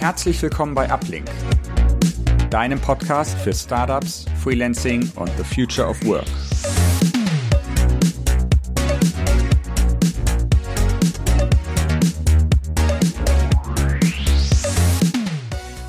[0.00, 1.26] Herzlich willkommen bei Uplink,
[2.48, 6.24] deinem Podcast für Startups, Freelancing und the Future of Work.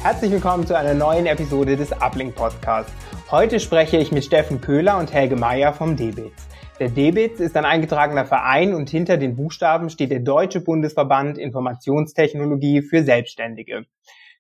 [0.04, 2.92] Herzlich willkommen zu einer neuen Episode des Uplink Podcasts.
[3.32, 6.41] Heute spreche ich mit Steffen Köhler und Helge Meyer vom DBITS.
[6.82, 12.82] Der DBITS ist ein eingetragener Verein und hinter den Buchstaben steht der Deutsche Bundesverband Informationstechnologie
[12.82, 13.86] für Selbstständige.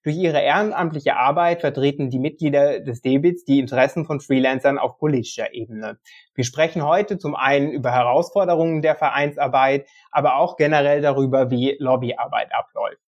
[0.01, 5.53] Durch ihre ehrenamtliche Arbeit vertreten die Mitglieder des DBITS die Interessen von Freelancern auf politischer
[5.53, 5.99] Ebene.
[6.33, 12.55] Wir sprechen heute zum einen über Herausforderungen der Vereinsarbeit, aber auch generell darüber, wie Lobbyarbeit
[12.55, 13.03] abläuft.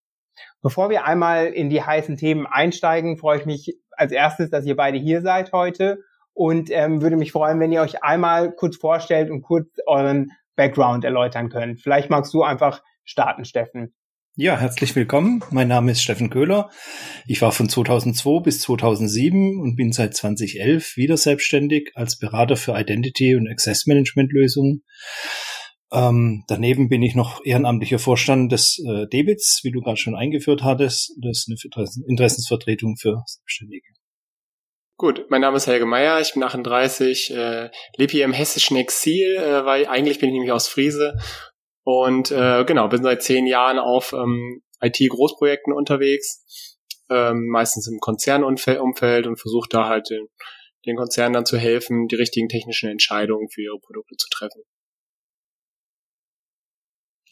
[0.62, 4.76] Bevor wir einmal in die heißen Themen einsteigen, freue ich mich als erstes, dass ihr
[4.76, 6.04] beide hier seid heute
[6.34, 11.04] und ähm, würde mich freuen, wenn ihr euch einmal kurz vorstellt und kurz euren Background
[11.04, 11.80] erläutern könnt.
[11.80, 13.94] Vielleicht magst du einfach starten, Steffen.
[14.36, 15.44] Ja, herzlich willkommen.
[15.52, 16.68] Mein Name ist Steffen Köhler.
[17.28, 22.76] Ich war von 2002 bis 2007 und bin seit 2011 wieder selbstständig als Berater für
[22.76, 24.82] Identity und Access Management Lösungen.
[25.92, 30.64] Ähm, daneben bin ich noch ehrenamtlicher Vorstand des äh, Debits, wie du gerade schon eingeführt
[30.64, 31.12] hattest.
[31.22, 33.86] Das ist eine Interessensvertretung für Selbstständige.
[34.96, 39.36] Gut, mein Name ist Helge Meyer, ich bin 38, äh, lebe hier im hessischen Exil,
[39.36, 41.18] äh, weil eigentlich bin ich nämlich aus Friese
[41.82, 46.78] und äh, genau, bin seit zehn Jahren auf ähm, IT-Großprojekten unterwegs,
[47.10, 50.28] ähm, meistens im Konzernumfeld und versuche da halt den,
[50.86, 54.62] den Konzernen dann zu helfen, die richtigen technischen Entscheidungen für ihre Produkte zu treffen.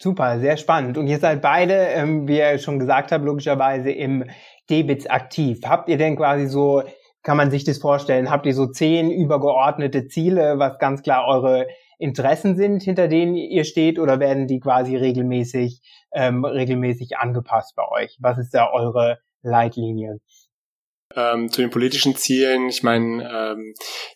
[0.00, 0.98] Super, sehr spannend.
[0.98, 4.28] Und ihr seid beide, ähm, wie ihr schon gesagt habt, logischerweise im
[4.69, 5.60] Debits aktiv.
[5.64, 6.82] Habt ihr denn quasi so
[7.23, 8.31] kann man sich das vorstellen?
[8.31, 11.67] Habt ihr so zehn übergeordnete Ziele, was ganz klar eure
[11.98, 15.81] Interessen sind, hinter denen ihr steht, oder werden die quasi regelmäßig,
[16.12, 18.17] ähm, regelmäßig angepasst bei euch?
[18.20, 20.19] Was ist da eure Leitlinie?
[21.15, 23.75] Ähm, zu den politischen Zielen, ich meine, ähm,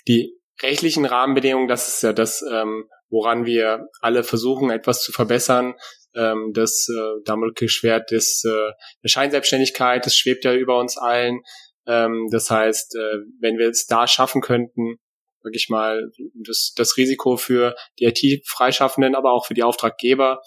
[0.09, 5.75] die rechtlichen Rahmenbedingungen, das ist ja das, ähm, woran wir alle versuchen, etwas zu verbessern.
[6.15, 8.73] Ähm, das äh, Damoklesschwert des, äh,
[9.03, 11.43] der Scheinselbstständigkeit, das schwebt ja über uns allen.
[11.87, 14.97] Ähm, das heißt, äh, wenn wir es da schaffen könnten,
[15.43, 20.43] wirklich mal das, das Risiko für die IT-Freischaffenden, aber auch für die Auftraggeber,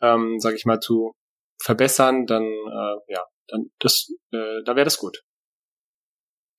[0.00, 1.12] ähm, sage ich mal, zu
[1.62, 5.22] verbessern, dann äh, ja, dann das, äh, da wäre das gut.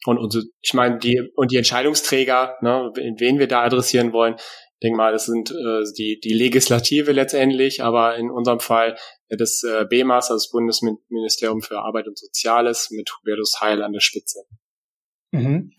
[0.06, 4.36] Und unsere, ich meine, die und die Entscheidungsträger, ne, wen wir da adressieren wollen,
[4.84, 8.98] denke mal, das sind äh, die, die Legislative letztendlich, aber in unserem Fall
[9.30, 14.02] das äh, BMAS, also das Bundesministerium für Arbeit und Soziales, mit Hubertus Heil an der
[14.02, 14.40] Spitze.
[15.32, 15.72] Mhm.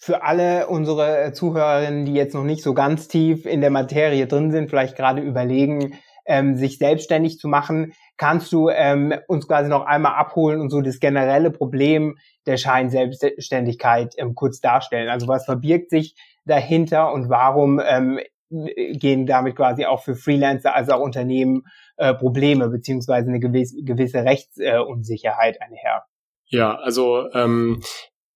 [0.00, 4.50] Für alle unsere Zuhörerinnen, die jetzt noch nicht so ganz tief in der Materie drin
[4.50, 9.84] sind, vielleicht gerade überlegen, ähm, sich selbstständig zu machen, kannst du ähm, uns quasi noch
[9.84, 15.08] einmal abholen und so das generelle Problem der Scheinselbstständigkeit ähm, kurz darstellen.
[15.08, 20.92] Also was verbirgt sich dahinter und warum ähm, gehen damit quasi auch für Freelancer, also
[20.92, 21.64] auch Unternehmen
[21.96, 26.04] äh, Probleme beziehungsweise eine gewisse, gewisse Rechtsunsicherheit einher.
[26.46, 27.82] Ja, also ähm,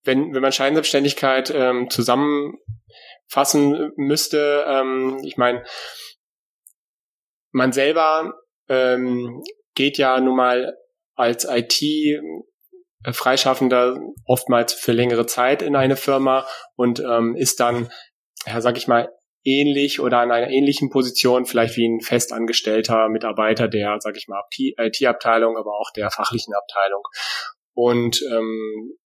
[0.02, 5.64] wenn, wenn man Scheinselbstständigkeit ähm, zusammenfassen müsste, ähm, ich meine,
[7.52, 8.34] man selber
[8.68, 9.42] ähm,
[9.74, 10.76] geht ja nun mal
[11.14, 11.82] als IT
[13.12, 16.46] Freischaffender oftmals für längere Zeit in eine Firma
[16.76, 17.90] und ähm, ist dann,
[18.46, 19.08] ja, sag ich mal,
[19.44, 24.42] ähnlich oder an einer ähnlichen Position, vielleicht wie ein festangestellter Mitarbeiter der, sag ich mal,
[24.56, 27.02] IT-Abteilung, aber auch der fachlichen Abteilung.
[27.74, 28.98] Und ähm,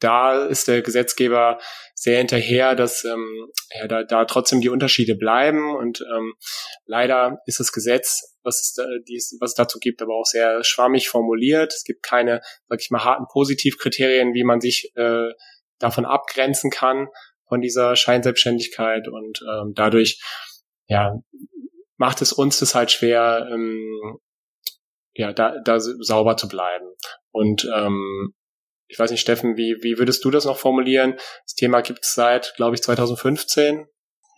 [0.00, 1.58] da ist der Gesetzgeber
[1.94, 5.74] sehr hinterher, dass ähm, ja, da, da trotzdem die Unterschiede bleiben.
[5.74, 6.34] Und ähm,
[6.84, 10.62] leider ist das Gesetz, was es, da, dies, was es dazu gibt, aber auch sehr
[10.62, 11.72] schwammig formuliert.
[11.72, 15.30] Es gibt keine, sag ich mal, harten Positivkriterien, wie man sich äh,
[15.78, 17.08] davon abgrenzen kann
[17.46, 20.20] von dieser Scheinselbstständigkeit und ähm, dadurch
[20.86, 21.20] ja
[21.96, 24.18] macht es uns das halt schwer, ähm,
[25.14, 26.86] ja, da, da sauber zu bleiben.
[27.30, 28.34] Und ähm,
[28.88, 31.14] ich weiß nicht, Steffen, wie, wie würdest du das noch formulieren?
[31.46, 33.86] Das Thema gibt es seit, glaube ich, 2015.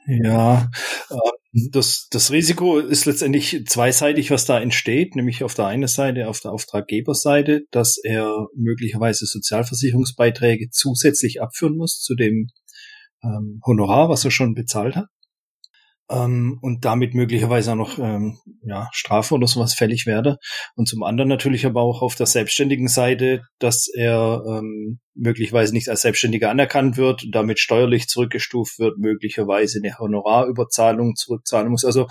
[0.07, 0.71] Ja,
[1.11, 6.29] ähm, das, das Risiko ist letztendlich zweiseitig, was da entsteht, nämlich auf der einen Seite,
[6.29, 12.49] auf der Auftraggeberseite, dass er möglicherweise Sozialversicherungsbeiträge zusätzlich abführen muss zu dem
[13.23, 15.07] ähm, Honorar, was er schon bezahlt hat.
[16.09, 20.37] Ähm, und damit möglicherweise auch noch ähm, ja, Strafe oder sowas fällig werde.
[20.77, 25.89] Und zum anderen natürlich aber auch auf der selbstständigen Seite, dass er ähm, möglicherweise nicht
[25.89, 31.85] als Selbstständiger anerkannt wird, damit steuerlich zurückgestuft wird, möglicherweise eine Honorarüberzahlung zurückzahlen muss.
[31.85, 32.07] Also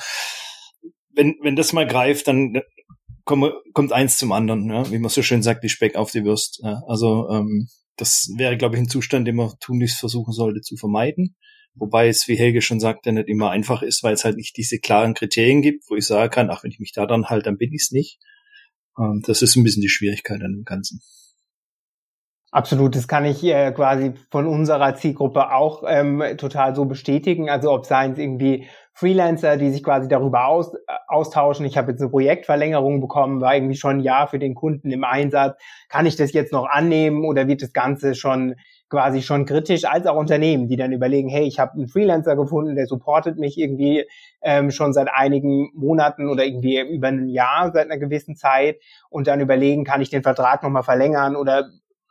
[1.13, 2.61] wenn, wenn das mal greift, dann
[3.23, 4.91] komm, kommt eins zum anderen, ja?
[4.91, 6.59] wie man so schön sagt, die Speck auf die Würst.
[6.63, 6.81] Ja?
[6.87, 7.67] Also ähm,
[7.97, 11.35] das wäre, glaube ich, ein Zustand, den man tunlichst versuchen sollte zu vermeiden.
[11.75, 14.79] Wobei es, wie Helge schon sagte, nicht immer einfach ist, weil es halt nicht diese
[14.79, 17.57] klaren Kriterien gibt, wo ich sagen kann, ach, wenn ich mich da dann halt, dann
[17.57, 18.19] bin ich es nicht.
[18.97, 21.01] Ähm, das ist ein bisschen die Schwierigkeit an dem Ganzen.
[22.55, 27.49] Absolut, das kann ich äh, quasi von unserer Zielgruppe auch ähm, total so bestätigen.
[27.49, 30.77] Also ob seien es irgendwie Freelancer, die sich quasi darüber aus, äh,
[31.09, 31.65] austauschen.
[31.65, 35.03] Ich habe jetzt eine Projektverlängerung bekommen, war irgendwie schon ein Jahr für den Kunden im
[35.03, 35.59] Einsatz.
[35.89, 38.55] Kann ich das jetzt noch annehmen oder wird das Ganze schon
[38.89, 42.75] quasi schon kritisch, als auch Unternehmen, die dann überlegen, hey, ich habe einen Freelancer gefunden,
[42.75, 44.05] der supportet mich irgendwie
[44.41, 48.77] ähm, schon seit einigen Monaten oder irgendwie über ein Jahr, seit einer gewissen Zeit
[49.09, 51.69] und dann überlegen, kann ich den Vertrag nochmal verlängern oder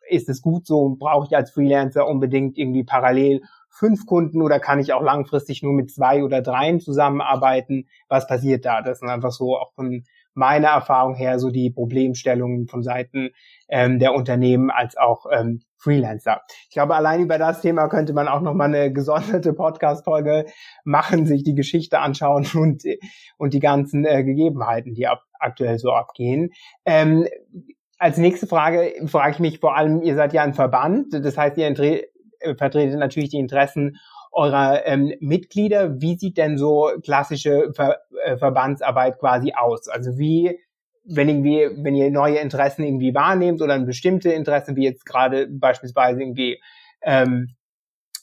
[0.09, 4.79] ist es gut so, brauche ich als Freelancer unbedingt irgendwie parallel fünf Kunden oder kann
[4.79, 7.89] ich auch langfristig nur mit zwei oder dreien zusammenarbeiten?
[8.09, 8.83] Was passiert da?
[8.83, 10.05] Das sind einfach so auch von
[10.35, 13.31] meiner Erfahrung her so die Problemstellungen von Seiten
[13.69, 16.43] ähm, der Unternehmen als auch ähm, Freelancer.
[16.69, 20.47] Ich glaube, allein über das Thema könnte man auch noch mal eine gesonderte Podcast-Folge
[20.85, 22.85] machen, sich die Geschichte anschauen und,
[23.39, 26.51] und die ganzen äh, Gegebenheiten, die ab, aktuell so abgehen.
[26.85, 27.27] Ähm,
[28.05, 31.57] als nächste Frage frage ich mich vor allem, ihr seid ja ein Verband, das heißt,
[31.57, 33.97] ihr äh, vertretet natürlich die Interessen
[34.31, 36.03] eurer ähm, Mitglieder.
[36.03, 39.89] Wie sieht denn so klassische Ver äh, Verbandsarbeit quasi aus?
[39.89, 40.59] Also wie,
[41.07, 46.21] wenn irgendwie, wenn ihr neue Interessen irgendwie wahrnehmt oder bestimmte Interessen, wie jetzt gerade beispielsweise
[46.21, 46.61] irgendwie
[47.01, 47.55] ähm,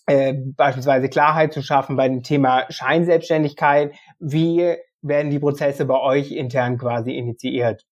[0.05, 6.33] äh, beispielsweise Klarheit zu schaffen bei dem Thema Scheinselbstständigkeit, wie werden die Prozesse bei euch
[6.33, 7.87] intern quasi initiiert?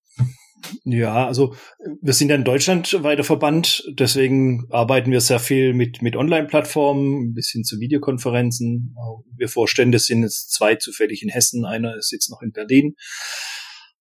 [0.83, 1.55] Ja, also
[2.01, 7.33] wir sind ja in Deutschland weiter Verband, deswegen arbeiten wir sehr viel mit, mit Online-Plattformen
[7.33, 8.95] bis hin zu Videokonferenzen.
[9.35, 12.95] Wir Vorstände sind jetzt zwei zufällig in Hessen, einer ist jetzt noch in Berlin.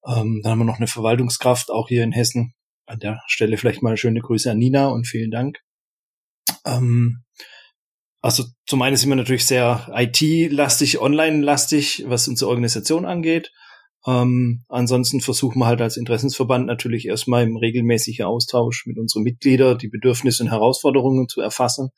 [0.07, 2.55] Ähm, dann haben wir noch eine Verwaltungskraft, auch hier in Hessen.
[2.87, 5.59] An der Stelle vielleicht mal schöne Grüße an Nina und vielen Dank.
[6.65, 7.25] Ähm,
[8.21, 13.53] also zum einen sind wir natürlich sehr IT-lastig, online-lastig, was unsere Organisation angeht.
[14.07, 19.79] Ähm, ansonsten versuchen wir halt als Interessensverband natürlich erstmal im regelmäßigen Austausch mit unseren Mitgliedern
[19.79, 21.91] die Bedürfnisse und Herausforderungen zu erfassen.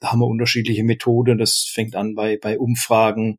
[0.00, 1.38] Da haben wir unterschiedliche Methoden.
[1.38, 3.38] Das fängt an bei, bei Umfragen.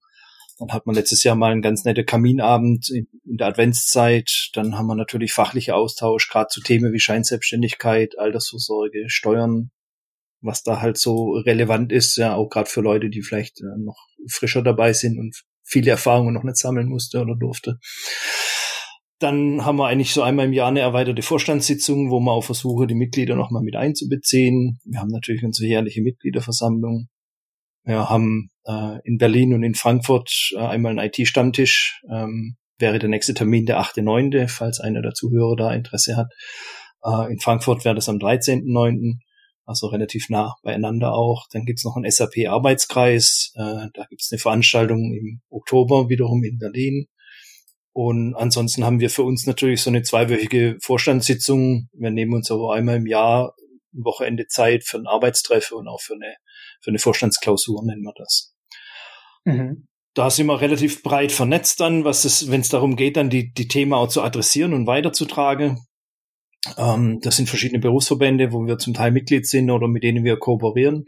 [0.59, 4.49] Dann hat man letztes Jahr mal einen ganz netten Kaminabend in, in der Adventszeit.
[4.53, 9.71] Dann haben wir natürlich fachliche Austausch, gerade zu Themen wie Scheinselbstständigkeit, Altersvorsorge, Steuern,
[10.41, 13.97] was da halt so relevant ist, ja, auch gerade für Leute, die vielleicht äh, noch
[14.27, 17.77] frischer dabei sind und viele Erfahrungen noch nicht sammeln musste oder durfte.
[19.19, 22.87] Dann haben wir eigentlich so einmal im Jahr eine erweiterte Vorstandssitzung, wo wir auch versuchen,
[22.87, 24.79] die Mitglieder nochmal mit einzubeziehen.
[24.83, 27.07] Wir haben natürlich unsere jährliche Mitgliederversammlung.
[27.83, 32.01] Wir haben äh, in Berlin und in Frankfurt äh, einmal einen IT-Stammtisch.
[32.11, 36.31] Ähm, wäre der nächste Termin der 8.9., falls einer der Zuhörer da Interesse hat.
[37.03, 39.19] Äh, in Frankfurt wäre das am 13.9
[39.71, 41.47] also relativ nah beieinander auch.
[41.51, 47.07] Dann gibt's noch einen SAP-Arbeitskreis, äh, da gibt's eine Veranstaltung im Oktober wiederum in Berlin.
[47.93, 51.89] Und ansonsten haben wir für uns natürlich so eine zweiwöchige Vorstandssitzung.
[51.93, 53.53] Wir nehmen uns aber einmal im Jahr
[53.93, 56.35] ein Wochenende Zeit für ein Arbeitstreffen und auch für eine,
[56.79, 58.55] für eine Vorstandsklausur nennen wir das.
[59.43, 59.87] Mhm.
[60.13, 63.53] Da sind wir relativ breit vernetzt dann, was es, wenn es darum geht, dann die,
[63.53, 65.79] die Themen auch zu adressieren und weiterzutragen.
[66.77, 70.37] Ähm, das sind verschiedene Berufsverbände, wo wir zum Teil Mitglied sind oder mit denen wir
[70.37, 71.05] kooperieren.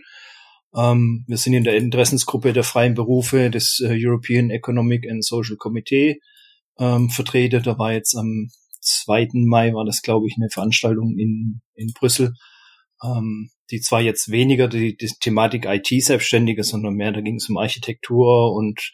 [0.76, 5.56] Ähm, wir sind in der Interessensgruppe der freien Berufe des äh, European Economic and Social
[5.58, 6.20] Committee
[6.80, 7.62] ähm, vertreten.
[7.64, 8.50] Da war jetzt am
[8.82, 9.30] 2.
[9.34, 12.34] Mai war das, glaube ich, eine Veranstaltung in, in Brüssel,
[13.04, 17.58] ähm, die zwar jetzt weniger die, die Thematik IT-Selbstständige, sondern mehr, da ging es um
[17.58, 18.92] Architektur und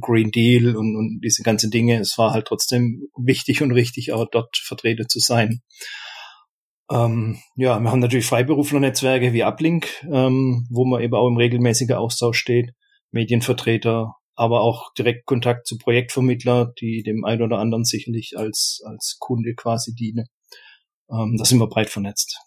[0.00, 1.98] Green Deal und, und diese ganzen Dinge.
[1.98, 5.62] Es war halt trotzdem wichtig und richtig, auch dort vertreten zu sein.
[6.92, 11.96] Ähm, ja, wir haben natürlich Freiberuflernetzwerke wie Uplink, ähm, wo man eben auch im regelmäßigen
[11.96, 12.70] Austausch steht,
[13.10, 19.16] Medienvertreter, aber auch direkt Kontakt zu Projektvermittler, die dem einen oder anderen sicherlich als, als
[19.18, 20.26] Kunde quasi dienen.
[21.10, 22.38] Ähm, da sind wir breit vernetzt.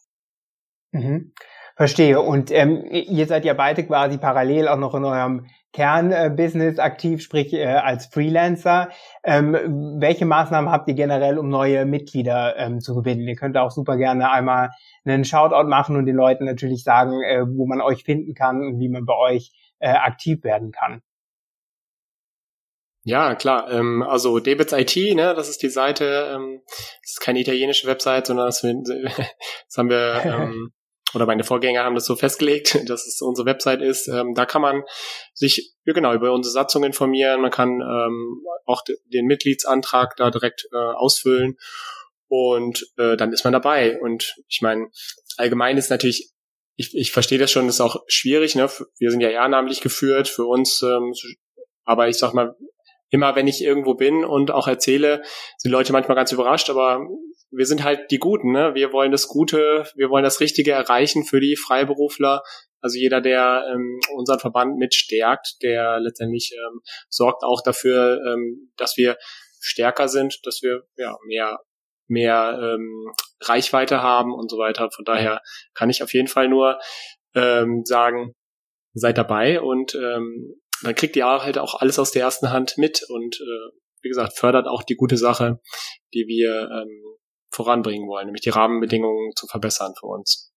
[0.93, 1.33] Mhm.
[1.75, 2.21] Verstehe.
[2.21, 7.51] Und ähm, ihr seid ja beide quasi parallel auch noch in eurem Kernbusiness aktiv, sprich
[7.51, 8.89] äh, als Freelancer.
[9.23, 13.27] Ähm, welche Maßnahmen habt ihr generell, um neue Mitglieder ähm, zu gewinnen?
[13.27, 14.69] Ihr könnt auch super gerne einmal
[15.03, 18.79] einen Shoutout machen und den Leuten natürlich sagen, äh, wo man euch finden kann und
[18.79, 21.01] wie man bei euch äh, aktiv werden kann.
[23.05, 23.69] Ja, klar.
[23.71, 26.33] Ähm, also Debits IT, ne, das ist die Seite.
[26.35, 26.61] Ähm,
[27.01, 30.71] das ist keine italienische Website, sondern das, das haben wir ähm,
[31.13, 34.07] oder meine Vorgänger haben das so festgelegt, dass es unsere Website ist.
[34.07, 34.83] Ähm, da kann man
[35.33, 37.41] sich genau über unsere Satzung informieren.
[37.41, 41.57] Man kann ähm, auch den Mitgliedsantrag da direkt äh, ausfüllen
[42.27, 43.99] und äh, dann ist man dabei.
[43.99, 44.87] Und ich meine,
[45.37, 46.33] allgemein ist natürlich
[46.75, 48.69] ich, ich verstehe das schon, ist auch schwierig, ne?
[48.97, 51.13] Wir sind ja ehrenamtlich geführt für uns, ähm,
[51.83, 52.55] aber ich sag mal,
[53.13, 55.21] immer wenn ich irgendwo bin und auch erzähle,
[55.57, 57.07] sind Leute manchmal ganz überrascht, aber
[57.51, 58.73] wir sind halt die Guten, ne?
[58.73, 62.41] Wir wollen das Gute, wir wollen das Richtige erreichen für die Freiberufler.
[62.81, 68.97] Also jeder, der ähm, unseren Verband mitstärkt, der letztendlich ähm, sorgt auch dafür, ähm, dass
[68.97, 69.17] wir
[69.59, 71.59] stärker sind, dass wir ja mehr
[72.07, 74.89] mehr ähm, Reichweite haben und so weiter.
[74.91, 75.39] Von daher
[75.75, 76.79] kann ich auf jeden Fall nur
[77.35, 78.33] ähm, sagen,
[78.93, 83.03] seid dabei und ähm, dann kriegt ihr halt auch alles aus der ersten Hand mit
[83.07, 85.59] und äh, wie gesagt, fördert auch die gute Sache,
[86.13, 87.17] die wir ähm,
[87.49, 90.51] voranbringen wollen, nämlich die Rahmenbedingungen zu verbessern für uns.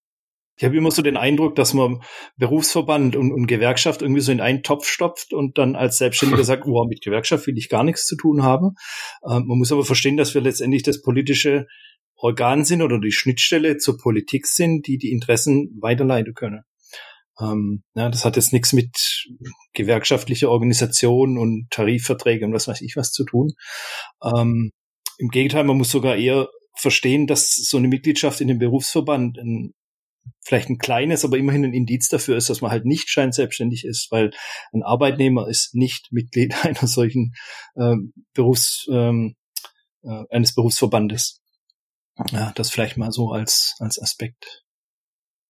[0.58, 2.02] Ich habe immer so den Eindruck, dass man
[2.38, 6.64] Berufsverband und, und Gewerkschaft irgendwie so in einen Topf stopft und dann als Selbstständiger sagt,
[6.66, 8.74] oh, mit Gewerkschaft will ich gar nichts zu tun haben.
[9.22, 11.66] Ähm, man muss aber verstehen, dass wir letztendlich das politische
[12.16, 16.62] Organ sind oder die Schnittstelle zur Politik sind, die die Interessen weiterleiten können.
[17.40, 18.96] Ähm, ja, das hat jetzt nichts mit
[19.74, 23.52] gewerkschaftlicher Organisation und Tarifverträgen und was weiß ich was zu tun.
[24.22, 24.72] Ähm,
[25.18, 29.72] Im Gegenteil, man muss sogar eher verstehen, dass so eine Mitgliedschaft in dem Berufsverband ein,
[30.44, 34.08] vielleicht ein kleines, aber immerhin ein Indiz dafür ist, dass man halt nicht scheinselbstständig ist,
[34.10, 34.30] weil
[34.72, 37.34] ein Arbeitnehmer ist nicht Mitglied einer solchen
[37.76, 39.36] ähm, Berufs, ähm,
[40.02, 41.40] äh, eines Berufsverbandes.
[42.32, 44.65] Ja, das vielleicht mal so als, als Aspekt.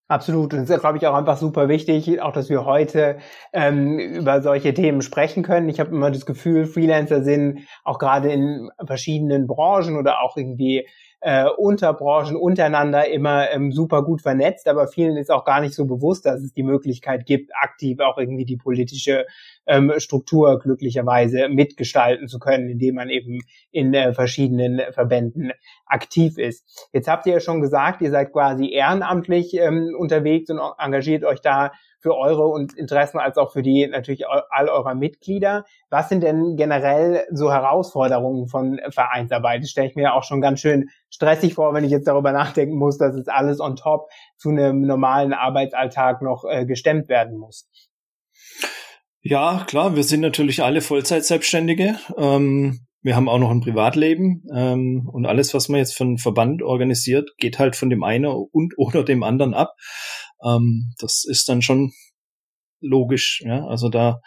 [0.08, 0.54] Absolut.
[0.54, 3.18] Und es ist, glaube ich, auch einfach super wichtig, auch dass wir heute
[3.52, 5.68] ähm, über solche Themen sprechen können.
[5.68, 10.86] Ich habe immer das Gefühl, Freelancer sind auch gerade in verschiedenen Branchen oder auch irgendwie
[11.20, 15.86] äh, Unterbranchen untereinander immer ähm, super gut vernetzt, aber vielen ist auch gar nicht so
[15.86, 19.26] bewusst, dass es die Möglichkeit gibt, aktiv auch irgendwie die politische
[19.66, 25.52] ähm, Struktur glücklicherweise mitgestalten zu können, indem man eben in äh, verschiedenen Verbänden
[25.86, 26.88] aktiv ist.
[26.92, 31.40] Jetzt habt ihr ja schon gesagt, ihr seid quasi ehrenamtlich ähm, unterwegs und engagiert euch
[31.40, 31.72] da
[32.06, 35.64] für eure Interessen als auch für die natürlich all eurer Mitglieder.
[35.90, 39.64] Was sind denn generell so Herausforderungen von Vereinsarbeit?
[39.64, 42.76] Das stelle ich mir auch schon ganz schön stressig vor, wenn ich jetzt darüber nachdenken
[42.76, 47.68] muss, dass es alles on top zu einem normalen Arbeitsalltag noch äh, gestemmt werden muss.
[49.22, 51.98] Ja, klar, wir sind natürlich alle Vollzeit-Selbstständige.
[52.16, 56.60] Ähm, wir haben auch noch ein Privatleben ähm, und alles, was man jetzt von Verband
[56.60, 59.74] organisiert, geht halt von dem einen und oder dem anderen ab.
[60.44, 61.92] Ähm, das ist dann schon
[62.80, 63.42] logisch.
[63.44, 63.64] Ja?
[63.68, 64.20] Also da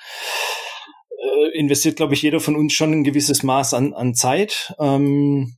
[1.09, 4.73] äh, investiert, glaube ich, jeder von uns schon ein gewisses Maß an, an Zeit.
[4.79, 5.57] Ähm,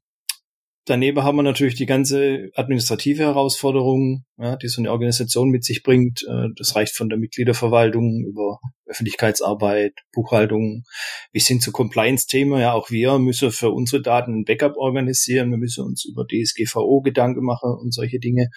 [0.91, 5.83] daneben haben wir natürlich die ganze administrative Herausforderung, ja, die so eine Organisation mit sich
[5.83, 6.24] bringt.
[6.27, 10.83] Äh, das reicht von der Mitgliederverwaltung über Öffentlichkeitsarbeit, Buchhaltung
[11.31, 12.60] bis hin zu Compliance-Themen.
[12.60, 15.50] Ja, auch wir müssen für unsere Daten ein Backup organisieren.
[15.50, 18.50] Wir müssen uns über DSGVO Gedanken machen und solche Dinge.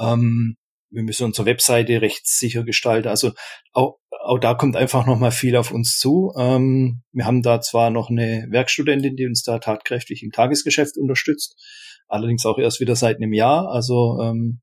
[0.00, 0.56] Ähm,
[0.90, 3.08] wir müssen unsere Webseite rechtssicher gestalten.
[3.08, 3.32] Also
[3.72, 6.32] auch, auch da kommt einfach noch mal viel auf uns zu.
[6.38, 11.56] Ähm, wir haben da zwar noch eine Werkstudentin, die uns da tatkräftig im Tagesgeschäft unterstützt,
[12.08, 13.68] allerdings auch erst wieder seit einem Jahr.
[13.68, 14.60] Also ähm,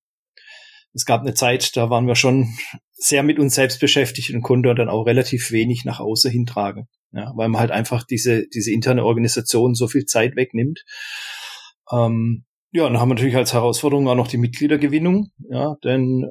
[0.94, 2.55] es gab eine Zeit, da waren wir schon
[2.94, 7.34] sehr mit uns selbst beschäftigt und konnten dann auch relativ wenig nach außen hintragen, ja,
[7.36, 10.86] weil man halt einfach diese diese interne Organisation so viel Zeit wegnimmt.
[11.91, 16.29] Ähm, ja, dann haben wir natürlich als Herausforderung auch noch die Mitgliedergewinnung, ja, denn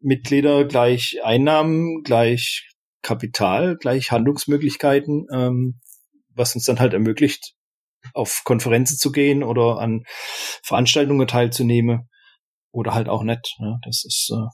[0.00, 2.68] Mitglieder gleich Einnahmen, gleich
[3.00, 5.80] Kapital, gleich Handlungsmöglichkeiten, ähm,
[6.34, 7.54] was uns dann halt ermöglicht,
[8.12, 10.02] auf Konferenzen zu gehen oder an
[10.62, 12.10] Veranstaltungen teilzunehmen
[12.72, 13.56] oder halt auch nicht.
[13.58, 14.48] Ja, das ist äh,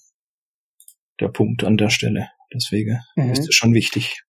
[1.18, 2.28] der Punkt an der Stelle.
[2.54, 3.32] Deswegen mhm.
[3.32, 4.22] ist es schon wichtig.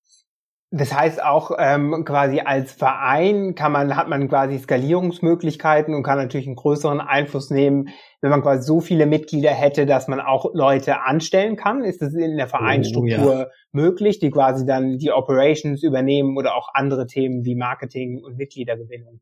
[0.75, 6.18] Das heißt auch ähm, quasi als Verein kann man hat man quasi Skalierungsmöglichkeiten und kann
[6.18, 7.89] natürlich einen größeren Einfluss nehmen,
[8.22, 11.84] wenn man quasi so viele Mitglieder hätte, dass man auch Leute anstellen kann.
[11.84, 13.48] Ist es in der Vereinsstruktur oh, ja.
[13.72, 19.22] möglich, die quasi dann die Operations übernehmen oder auch andere Themen wie Marketing und Mitgliedergewinnung?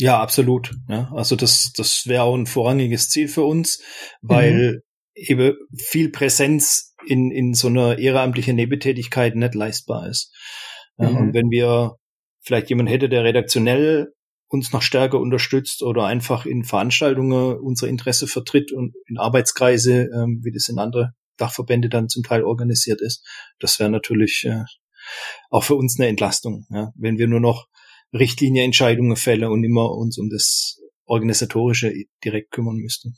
[0.00, 0.72] Ja, absolut.
[0.88, 3.82] Ja, also das das wäre auch ein vorrangiges Ziel für uns,
[4.22, 4.82] weil mhm.
[5.16, 10.32] eben viel Präsenz in, in so einer ehrenamtlichen Nebentätigkeit nicht leistbar ist.
[10.98, 11.16] Ja, mhm.
[11.16, 11.96] Und wenn wir
[12.40, 14.12] vielleicht jemand hätte, der redaktionell
[14.48, 20.40] uns noch stärker unterstützt oder einfach in Veranstaltungen unser Interesse vertritt und in Arbeitskreise, ähm,
[20.44, 23.26] wie das in andere Dachverbände dann zum Teil organisiert ist,
[23.58, 24.64] das wäre natürlich äh,
[25.50, 27.66] auch für uns eine Entlastung, ja, wenn wir nur noch
[28.12, 31.92] Richtlinienentscheidungen fällen und immer uns um das Organisatorische
[32.24, 33.16] direkt kümmern müssten.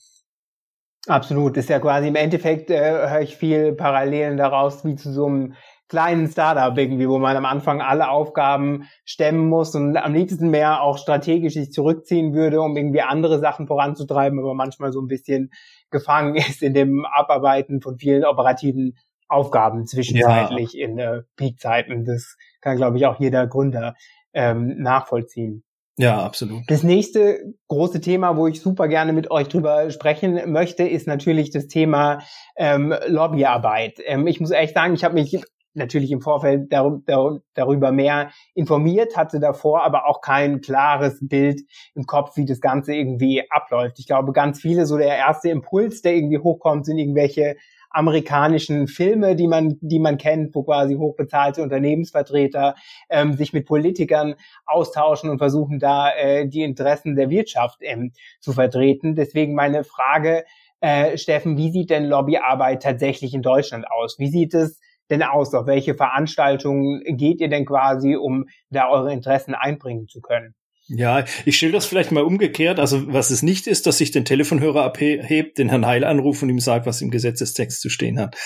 [1.06, 5.26] Absolut, ist ja quasi im Endeffekt, äh, höre ich viel Parallelen daraus wie zu so
[5.26, 5.54] einem
[5.88, 10.82] kleinen Startup irgendwie, wo man am Anfang alle Aufgaben stemmen muss und am liebsten mehr
[10.82, 15.50] auch strategisch sich zurückziehen würde, um irgendwie andere Sachen voranzutreiben, aber manchmal so ein bisschen
[15.90, 18.96] gefangen ist in dem Abarbeiten von vielen operativen
[19.28, 20.86] Aufgaben zwischenzeitlich ja.
[20.86, 22.04] in äh, Peakzeiten.
[22.04, 23.94] Das kann, glaube ich, auch jeder Gründer
[24.32, 25.65] ähm, nachvollziehen.
[25.98, 26.62] Ja, absolut.
[26.66, 31.50] Das nächste große Thema, wo ich super gerne mit euch drüber sprechen möchte, ist natürlich
[31.50, 32.18] das Thema
[32.56, 33.98] ähm, Lobbyarbeit.
[34.04, 35.40] Ähm, ich muss ehrlich sagen, ich habe mich
[35.72, 41.62] natürlich im Vorfeld dar dar darüber mehr informiert, hatte davor aber auch kein klares Bild
[41.94, 43.98] im Kopf, wie das Ganze irgendwie abläuft.
[43.98, 47.56] Ich glaube, ganz viele, so der erste Impuls, der irgendwie hochkommt, sind irgendwelche
[47.90, 52.75] amerikanischen Filme, die man, die man kennt, wo quasi hochbezahlte Unternehmensvertreter
[53.09, 54.35] ähm, sich mit Politikern
[54.66, 59.14] austauschen und versuchen da äh, die Interessen der Wirtschaft ähm, zu vertreten.
[59.14, 60.45] Deswegen meine Frage,
[60.81, 64.19] äh, Steffen, wie sieht denn Lobbyarbeit tatsächlich in Deutschland aus?
[64.19, 65.55] Wie sieht es denn aus?
[65.55, 70.55] Auf welche Veranstaltungen geht ihr denn quasi, um da eure Interessen einbringen zu können?
[70.88, 72.78] Ja, ich stelle das vielleicht mal umgekehrt.
[72.78, 76.50] Also was es nicht ist, dass ich den Telefonhörer abhebt, den Herrn Heil anrufe und
[76.50, 78.37] ihm sage, was im Gesetzestext zu stehen hat.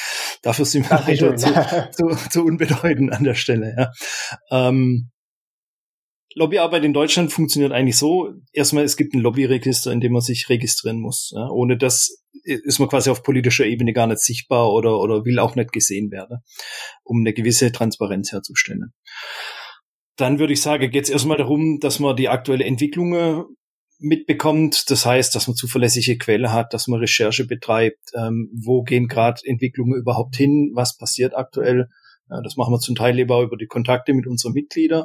[0.43, 1.53] Dafür sind wir leider zu,
[1.93, 3.75] zu, zu, unbedeutend an der Stelle.
[3.77, 4.69] Ja.
[4.69, 5.11] Ähm,
[6.35, 8.33] Lobbyarbeit in Deutschland funktioniert eigentlich so.
[8.53, 11.33] Erstmal, es gibt ein Lobbyregister, in dem man sich registrieren muss.
[11.35, 11.49] Ja.
[11.51, 15.57] Ohne das ist man quasi auf politischer Ebene gar nicht sichtbar oder, oder will auch
[15.57, 16.39] nicht gesehen werden,
[17.03, 18.95] um eine gewisse Transparenz herzustellen
[20.21, 23.47] dann würde ich sagen, geht es erstmal darum, dass man die aktuelle Entwicklung
[24.01, 24.91] mitbekommt.
[24.91, 29.41] Das heißt, dass man zuverlässige Quelle hat, dass man Recherche betreibt, ähm, wo gehen gerade
[29.45, 31.89] Entwicklungen überhaupt hin, was passiert aktuell.
[32.31, 35.05] Äh, das machen wir zum Teil lieber über die Kontakte mit unseren Mitgliedern.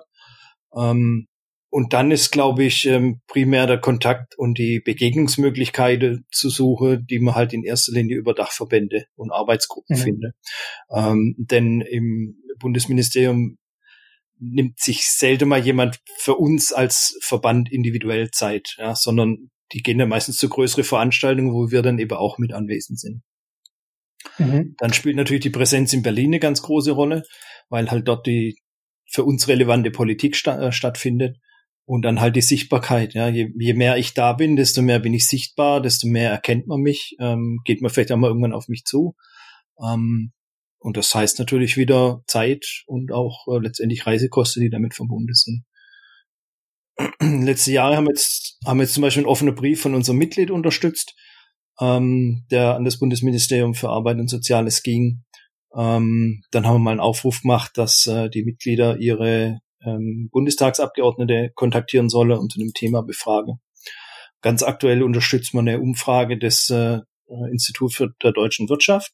[0.75, 1.27] Ähm,
[1.69, 7.19] und dann ist, glaube ich, ähm, primär der Kontakt und die Begegnungsmöglichkeiten zu suchen, die
[7.19, 10.01] man halt in erster Linie über Dachverbände und Arbeitsgruppen mhm.
[10.01, 10.35] findet.
[10.89, 13.57] Ähm, denn im Bundesministerium
[14.39, 19.97] nimmt sich selten mal jemand für uns als Verband individuell Zeit, ja, sondern die gehen
[19.97, 23.23] dann meistens zu größere Veranstaltungen, wo wir dann eben auch mit anwesend sind.
[24.37, 24.75] Mhm.
[24.77, 27.23] Dann spielt natürlich die Präsenz in Berlin eine ganz große Rolle,
[27.69, 28.57] weil halt dort die
[29.07, 31.37] für uns relevante Politik sta äh, stattfindet.
[31.87, 33.13] Und dann halt die Sichtbarkeit.
[33.13, 36.65] Ja, je, je, mehr ich da bin, desto mehr bin ich sichtbar, desto mehr erkennt
[36.65, 39.15] man mich, ähm, geht man vielleicht auch mal irgendwann auf mich zu.
[39.79, 40.31] Ähm,
[40.79, 45.65] und das heißt natürlich wieder Zeit und auch äh, letztendlich Reisekosten, die damit verbunden sind.
[47.21, 50.51] Letzte Jahre haben wir jetzt, haben jetzt zum Beispiel einen offenen Brief von unserem Mitglied
[50.51, 51.15] unterstützt,
[51.79, 55.23] ähm, der an das Bundesministerium für Arbeit und Soziales ging.
[55.75, 61.51] Ähm, dann haben wir mal einen Aufruf gemacht, dass äh, die Mitglieder ihre ähm, Bundestagsabgeordnete
[61.55, 63.59] kontaktieren sollen und zu dem Thema befragen.
[64.41, 66.99] Ganz aktuell unterstützt man eine Umfrage des äh,
[67.51, 69.11] Institut für der deutschen Wirtschaft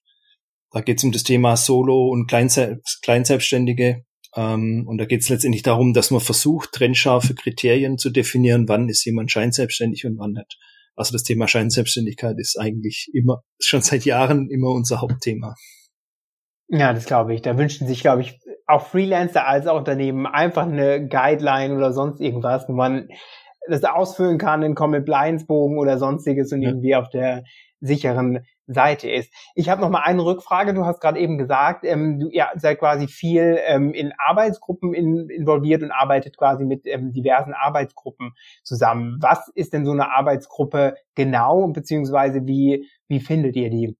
[0.71, 4.03] da geht es um das Thema Solo und Kleinselbstständige.
[4.35, 8.87] Ähm, und da geht es letztendlich darum, dass man versucht, trennscharfe Kriterien zu definieren, wann
[8.87, 10.57] ist jemand scheinselbstständig und wann nicht.
[10.95, 15.55] Also das Thema Scheinselbstständigkeit ist eigentlich immer, schon seit Jahren immer unser Hauptthema.
[16.69, 17.41] Ja, das glaube ich.
[17.41, 22.21] Da wünschen sich, glaube ich, auch Freelancer als auch Unternehmen einfach eine Guideline oder sonst
[22.21, 23.09] irgendwas, wo man
[23.67, 26.69] das ausfüllen kann in Compliance-Bogen oder sonstiges und ja.
[26.69, 27.43] irgendwie auf der
[27.81, 29.33] sicheren Seite ist.
[29.55, 30.73] Ich habe noch mal eine Rückfrage.
[30.73, 35.29] Du hast gerade eben gesagt, ähm, du ja, seid quasi viel ähm, in Arbeitsgruppen in,
[35.29, 39.17] involviert und arbeitet quasi mit ähm, diversen Arbeitsgruppen zusammen.
[39.21, 43.97] Was ist denn so eine Arbeitsgruppe genau, beziehungsweise wie, wie findet ihr die?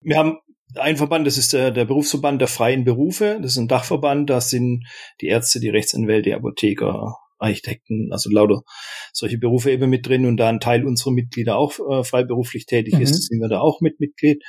[0.00, 0.38] Wir haben
[0.74, 3.38] ein Verband, das ist der, der Berufsverband der freien Berufe.
[3.40, 4.86] Das ist ein Dachverband, da sind
[5.20, 8.62] die Ärzte, die Rechtsanwälte, die Apotheker, Architekten, also lauter
[9.12, 12.94] solche Berufe eben mit drin und da ein Teil unserer Mitglieder auch äh, freiberuflich tätig
[12.94, 13.02] mhm.
[13.02, 14.42] ist, sind wir da auch mit Mitglied.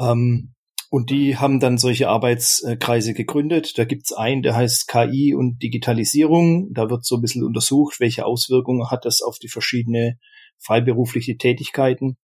[0.00, 0.54] Ähm,
[0.90, 3.78] und die haben dann solche Arbeitskreise gegründet.
[3.78, 6.70] Da gibt's einen, der heißt KI und Digitalisierung.
[6.74, 10.18] Da wird so ein bisschen untersucht, welche Auswirkungen hat das auf die verschiedene
[10.58, 12.18] freiberufliche Tätigkeiten.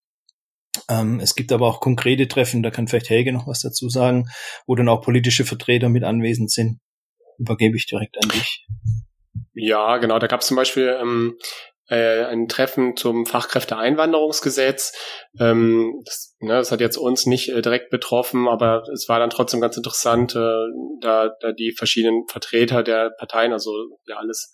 [0.91, 4.29] Ähm, es gibt aber auch konkrete Treffen, da kann vielleicht Helge noch was dazu sagen,
[4.67, 6.79] wo dann auch politische Vertreter mit anwesend sind.
[7.39, 8.67] Übergebe ich direkt an dich.
[9.61, 10.19] Ja, genau.
[10.19, 11.37] Da gab es zum Beispiel ähm,
[11.89, 14.93] äh, ein Treffen zum Fachkräfteeinwanderungsgesetz.
[15.41, 19.31] Ähm, das, ne, das hat jetzt uns nicht äh, direkt betroffen, aber es war dann
[19.31, 20.67] trotzdem ganz interessant, äh,
[21.01, 23.73] da, da die verschiedenen Vertreter der Parteien, also
[24.07, 24.53] ja alles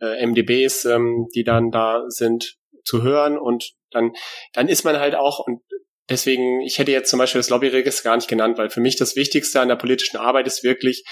[0.00, 4.12] äh, MDBs, ähm, die dann da sind, zu hören und dann,
[4.54, 5.60] dann ist man halt auch und
[6.08, 9.16] deswegen, ich hätte jetzt zum Beispiel das Lobbyregister gar nicht genannt, weil für mich das
[9.16, 11.04] Wichtigste an der politischen Arbeit ist wirklich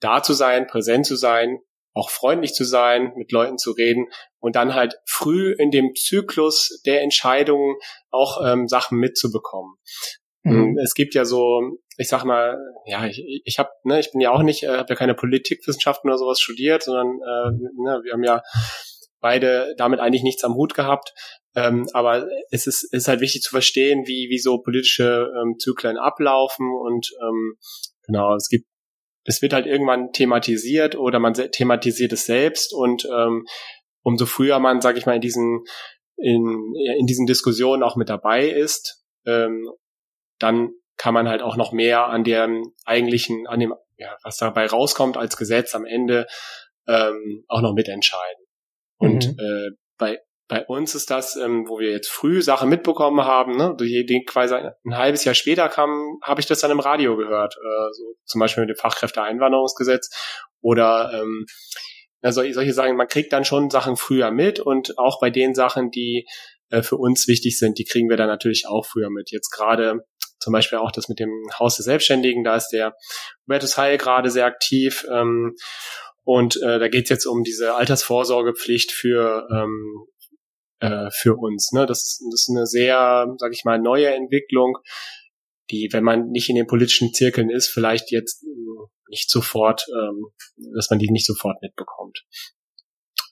[0.00, 1.60] da zu sein, präsent zu sein,
[1.94, 4.08] auch freundlich zu sein, mit Leuten zu reden
[4.40, 7.76] und dann halt früh in dem Zyklus der Entscheidungen
[8.10, 9.76] auch ähm, Sachen mitzubekommen.
[10.42, 10.76] Mhm.
[10.82, 14.30] Es gibt ja so, ich sag mal, ja, ich, ich habe, ne, ich bin ja
[14.30, 17.50] auch nicht, äh, habe ja keine Politikwissenschaften oder sowas studiert, sondern äh,
[17.82, 18.42] ne, wir haben ja
[19.20, 21.14] beide damit eigentlich nichts am Hut gehabt.
[21.56, 25.96] Ähm, aber es ist, ist halt wichtig zu verstehen, wie, wie so politische ähm, Zyklen
[25.96, 27.56] ablaufen und ähm,
[28.06, 28.66] genau, es gibt,
[29.24, 33.46] es wird halt irgendwann thematisiert oder man thematisiert es selbst und ähm,
[34.02, 35.64] umso früher man, sag ich mal, in diesen
[36.16, 39.68] in, in diesen Diskussionen auch mit dabei ist, ähm,
[40.38, 44.66] dann kann man halt auch noch mehr an dem eigentlichen, an dem, ja, was dabei
[44.66, 46.26] rauskommt als Gesetz am Ende,
[46.86, 48.44] ähm, auch noch mitentscheiden.
[48.98, 49.38] Und mhm.
[49.38, 53.76] äh, bei bei uns ist das, ähm, wo wir jetzt früh Sachen mitbekommen haben, ne,
[53.78, 57.92] die, quasi ein halbes Jahr später kam, habe ich das dann im Radio gehört, äh,
[57.92, 60.10] so zum Beispiel mit dem Fachkräfteeinwanderungsgesetz
[60.60, 61.46] oder ähm,
[62.20, 65.90] also solche Sachen, man kriegt dann schon Sachen früher mit und auch bei den Sachen,
[65.90, 66.26] die
[66.70, 69.30] äh, für uns wichtig sind, die kriegen wir dann natürlich auch früher mit.
[69.30, 70.04] Jetzt gerade
[70.38, 72.94] zum Beispiel auch das mit dem Haus der Selbstständigen, da ist der
[73.46, 75.06] Hubertus Heil gerade sehr aktiv.
[75.10, 75.54] Ähm,
[76.22, 80.06] und äh, da geht es jetzt um diese Altersvorsorgepflicht für ähm,
[80.80, 81.72] äh, für uns.
[81.72, 81.86] Ne?
[81.86, 84.78] Das, ist, das ist eine sehr, sage ich mal, neue Entwicklung,
[85.70, 90.26] die, wenn man nicht in den politischen Zirkeln ist, vielleicht jetzt äh, nicht sofort, ähm,
[90.74, 92.24] dass man die nicht sofort mitbekommt.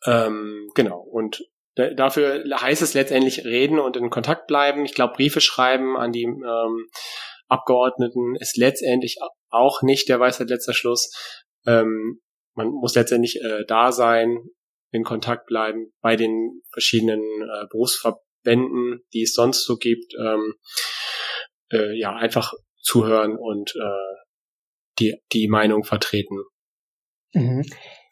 [0.07, 1.00] Ähm, genau.
[1.00, 1.42] Und
[1.74, 4.85] dafür heißt es letztendlich reden und in Kontakt bleiben.
[4.85, 6.88] Ich glaube, Briefe schreiben an die ähm,
[7.48, 9.18] Abgeordneten ist letztendlich
[9.50, 11.12] auch nicht der Weisheit letzter Schluss.
[11.66, 12.20] Ähm,
[12.55, 14.38] man muss letztendlich äh, da sein,
[14.92, 20.14] in Kontakt bleiben bei den verschiedenen äh, Berufsverbänden, die es sonst so gibt.
[20.14, 20.55] Ähm,
[21.72, 22.52] äh, ja, einfach
[22.83, 24.22] zuhören und äh,
[24.98, 26.38] die, die Meinung vertreten.
[27.33, 27.64] Mhm.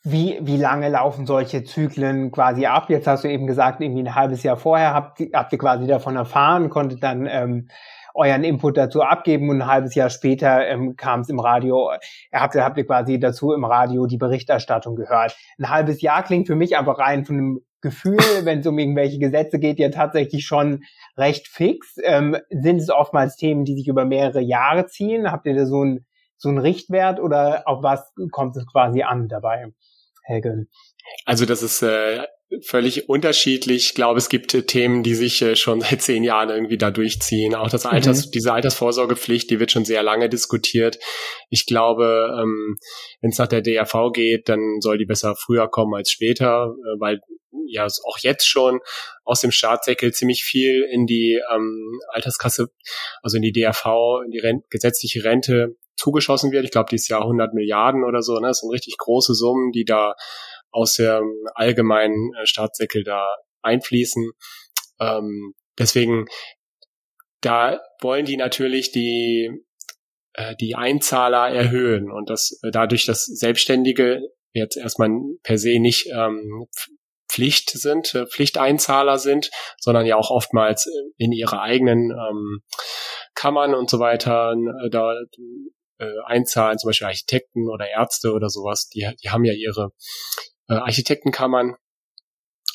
[0.03, 2.89] Wie, wie lange laufen solche Zyklen quasi ab?
[2.89, 6.17] Jetzt hast du eben gesagt, irgendwie ein halbes Jahr vorher habt, habt ihr quasi davon
[6.17, 7.69] erfahren, konntet dann ähm,
[8.15, 11.91] euren Input dazu abgeben und ein halbes Jahr später ähm, kam es im Radio,
[12.33, 15.37] habt ihr, habt ihr quasi dazu im Radio die Berichterstattung gehört.
[15.59, 19.19] Ein halbes Jahr klingt für mich einfach rein von einem Gefühl, wenn es um irgendwelche
[19.19, 20.85] Gesetze geht, ja tatsächlich schon
[21.17, 21.97] recht fix.
[22.03, 25.31] Ähm, sind es oftmals Themen, die sich über mehrere Jahre ziehen?
[25.31, 26.07] Habt ihr da so ein
[26.41, 29.67] so ein Richtwert oder auf was kommt es quasi an dabei,
[30.25, 30.67] Helge?
[31.27, 32.25] Also das ist äh,
[32.63, 33.87] völlig unterschiedlich.
[33.87, 36.91] Ich glaube, es gibt äh, Themen, die sich äh, schon seit zehn Jahren irgendwie da
[36.91, 37.55] durchziehen.
[37.55, 38.31] Auch das Alters, mhm.
[38.33, 40.99] diese Altersvorsorgepflicht, die wird schon sehr lange diskutiert.
[41.49, 42.77] Ich glaube, ähm,
[43.21, 47.01] wenn es nach der DRV geht, dann soll die besser früher kommen als später, äh,
[47.01, 47.21] weil
[47.67, 48.81] ja auch jetzt schon
[49.25, 52.69] aus dem Staatssäckel ziemlich viel in die ähm, Alterskasse,
[53.23, 56.65] also in die DRV, in die Rent gesetzliche Rente zugeschossen wird.
[56.65, 58.39] Ich glaube, dieses Jahr 100 Milliarden oder so.
[58.39, 58.49] Ne?
[58.49, 60.15] Das sind richtig große Summen, die da
[60.71, 64.31] aus dem allgemeinen äh, Staatssäckel da einfließen.
[65.01, 66.27] Ähm, deswegen,
[67.41, 69.51] da wollen die natürlich die
[70.35, 74.21] äh, die Einzahler erhöhen und das äh, dadurch, dass Selbstständige
[74.53, 75.11] jetzt erstmal
[75.43, 76.67] per se nicht ähm,
[77.31, 82.63] Pflicht sind, äh, Pflichteinzahler sind, sondern ja auch oftmals in ihre eigenen ähm,
[83.35, 84.55] Kammern und so weiter
[84.85, 85.15] äh, da
[85.99, 89.91] äh, einzahlen, zum Beispiel Architekten oder Ärzte oder sowas, die, die haben ja ihre
[90.71, 91.75] äh, Architektenkammern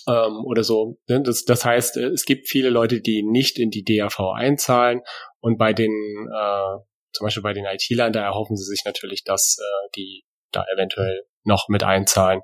[0.08, 0.97] ähm, oder so.
[1.08, 1.23] Ne?
[1.23, 5.01] Das, das heißt, äh, es gibt viele Leute, die nicht in die DAV einzahlen
[5.39, 6.77] und bei den, äh,
[7.13, 11.23] zum Beispiel bei den IT-Lern, da erhoffen sie sich natürlich, dass äh, die da eventuell
[11.43, 12.41] noch mit einzahlen.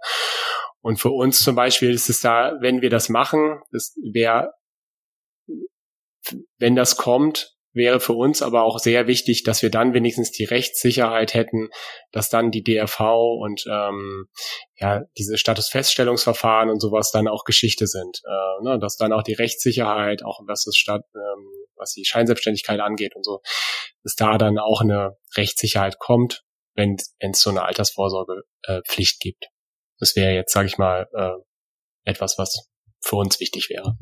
[0.82, 4.54] Und für uns zum Beispiel ist es da, wenn wir das machen, das wäre,
[6.58, 10.44] wenn das kommt, wäre für uns aber auch sehr wichtig, dass wir dann wenigstens die
[10.44, 11.70] Rechtssicherheit hätten,
[12.12, 13.00] dass dann die DRV
[13.40, 14.26] und ähm,
[14.76, 19.34] ja diese Statusfeststellungsverfahren und sowas dann auch Geschichte sind, äh, ne, dass dann auch die
[19.34, 23.42] Rechtssicherheit, auch was das Stadt, ähm, was die Scheinselbstständigkeit angeht und so,
[24.04, 26.44] dass da dann auch eine Rechtssicherheit kommt,
[26.76, 29.48] wenn es so eine Altersvorsorgepflicht äh, gibt.
[30.00, 31.38] Das wäre jetzt, sage ich mal, äh,
[32.04, 32.70] etwas, was
[33.02, 33.98] für uns wichtig wäre.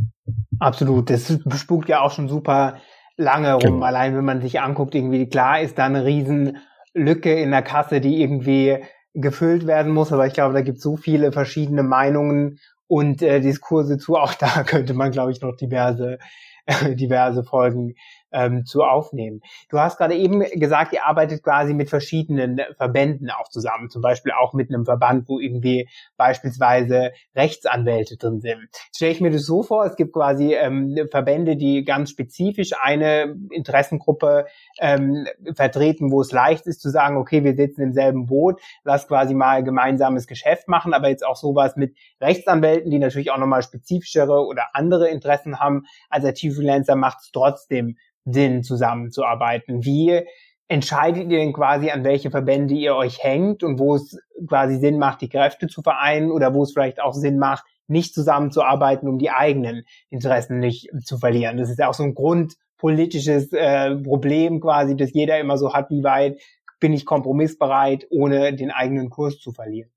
[0.60, 2.82] Absolut, das spukt ja auch schon super
[3.20, 3.76] lange rum.
[3.76, 3.86] Genau.
[3.86, 8.22] Allein wenn man sich anguckt, irgendwie klar ist da eine Riesenlücke in der Kasse, die
[8.22, 8.78] irgendwie
[9.14, 10.14] gefüllt werden muss.
[10.14, 14.16] Aber ich glaube, da gibt es so viele verschiedene Meinungen und äh, Diskurse zu.
[14.16, 16.18] Auch da könnte man, glaube ich, noch diverse,
[16.66, 17.94] äh, diverse Folgen
[18.32, 19.42] ähm, zu aufnehmen.
[19.70, 24.32] Du hast gerade eben gesagt, ihr arbeitet quasi mit verschiedenen Verbänden auch zusammen, zum Beispiel
[24.32, 28.70] auch mit einem Verband, wo irgendwie beispielsweise Rechtsanwälte drin sind.
[28.96, 33.36] Stelle ich mir das so vor, es gibt quasi ähm, Verbände, die ganz spezifisch eine
[33.52, 34.46] Interessengruppe
[34.80, 39.08] ähm, vertreten, wo es leicht ist zu sagen, okay, wir sitzen im selben Boot, lass
[39.08, 43.64] quasi mal gemeinsames Geschäft machen, aber jetzt auch sowas mit Rechtsanwälten, die natürlich auch nochmal
[43.64, 45.86] spezifischere oder andere Interessen haben.
[46.10, 49.84] Als IT-Freelancer macht es trotzdem Sinn, zusammenzuarbeiten.
[49.86, 50.22] Wie
[50.68, 55.00] entscheidet ihr denn quasi, an welche Verbände ihr euch hängt und wo es quasi Sinn
[55.00, 59.18] macht, die Kräfte zu vereinen oder wo es vielleicht auch Sinn macht, nicht zusammenzuarbeiten, um
[59.18, 61.58] die eigenen Interessen nicht zu verlieren.
[61.58, 65.90] Das ist ja auch so ein grundpolitisches äh, Problem quasi, dass jeder immer so hat,
[65.90, 66.40] wie weit
[66.80, 69.90] bin ich kompromissbereit, ohne den eigenen Kurs zu verlieren.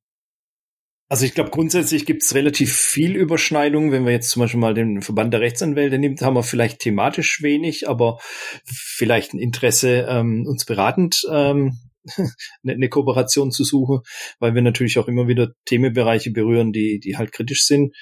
[1.13, 3.93] Also ich glaube, grundsätzlich gibt es relativ viel Überschneidung.
[3.93, 7.43] Wenn wir jetzt zum Beispiel mal den Verband der Rechtsanwälte nimmt, haben wir vielleicht thematisch
[7.43, 8.19] wenig, aber
[8.65, 11.77] vielleicht ein Interesse, ähm, uns beratend ähm,
[12.17, 12.31] eine,
[12.73, 14.01] eine Kooperation zu suchen,
[14.39, 17.95] weil wir natürlich auch immer wieder Themenbereiche berühren, die, die halt kritisch sind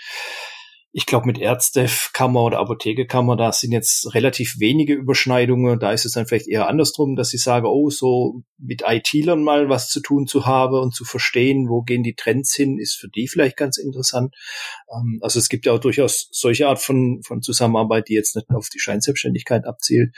[0.92, 5.78] ich glaube, mit Ärztekammer oder Apothekekammer, da sind jetzt relativ wenige Überschneidungen.
[5.78, 9.68] Da ist es dann vielleicht eher andersrum, dass ich sage, oh, so mit IT-Lern mal
[9.68, 13.08] was zu tun zu haben und zu verstehen, wo gehen die Trends hin, ist für
[13.08, 14.34] die vielleicht ganz interessant.
[14.92, 18.50] Ähm, also es gibt ja auch durchaus solche Art von, von Zusammenarbeit, die jetzt nicht
[18.50, 20.16] auf die Scheinselbstständigkeit abzielt.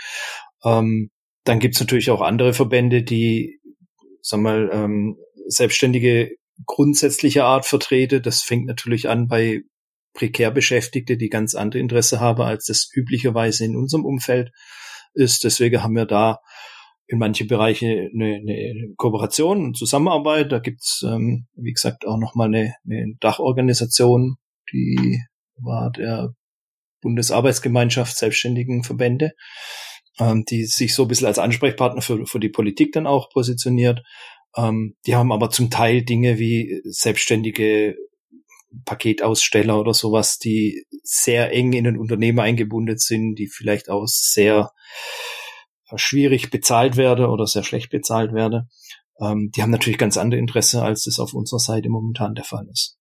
[0.65, 1.11] Ähm,
[1.45, 3.61] dann gibt es natürlich auch andere Verbände, die,
[4.23, 6.31] sag mal, ähm, selbstständige
[6.65, 8.23] grundsätzliche Art vertrete.
[8.23, 9.65] Das fängt natürlich an bei
[10.15, 14.51] prekär Beschäftigte, die ganz andere Interesse haben, als das üblicherweise in unserem Umfeld
[15.15, 15.45] ist.
[15.45, 16.39] Deswegen haben wir da
[17.07, 20.53] in manche Bereiche eine, eine Kooperation und Zusammenarbeit.
[20.53, 24.37] Da gibt's ähm, wie gesagt, auch nochmal eine, eine Dachorganisation,
[24.73, 25.21] die
[25.57, 26.35] war der
[27.03, 29.33] Bundesarbeitsgemeinschaft Selbstständigen Verbände,
[30.19, 34.03] ähm, die sich so ein bisschen als Ansprechpartner für, für die Politik dann auch positioniert.
[34.57, 37.97] Ähm, die haben aber zum Teil Dinge wie selbstständige
[38.85, 44.73] Paketaussteller oder sowas, die sehr eng in den Unternehmer eingebunden sind, die vielleicht auch sehr
[45.95, 48.71] schwierig bezahlt werden oder sehr schlecht bezahlt werden.
[49.21, 52.67] Ähm, die haben natürlich ganz andere Interesse, als das auf unserer Seite momentan der Fall
[52.71, 52.99] ist.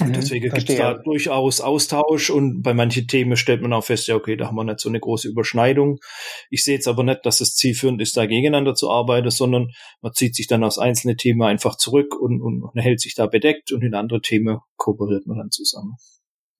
[0.00, 3.84] Und mhm, deswegen gibt es da durchaus Austausch und bei manchen Themen stellt man auch
[3.84, 5.98] fest, ja, okay, da haben wir nicht so eine große Überschneidung.
[6.50, 9.70] Ich sehe jetzt aber nicht, dass es zielführend ist, da gegeneinander zu arbeiten, sondern
[10.02, 13.72] man zieht sich dann aus einzelne Themen einfach zurück und, und hält sich da bedeckt
[13.72, 15.96] und in andere Themen kooperiert man dann zusammen.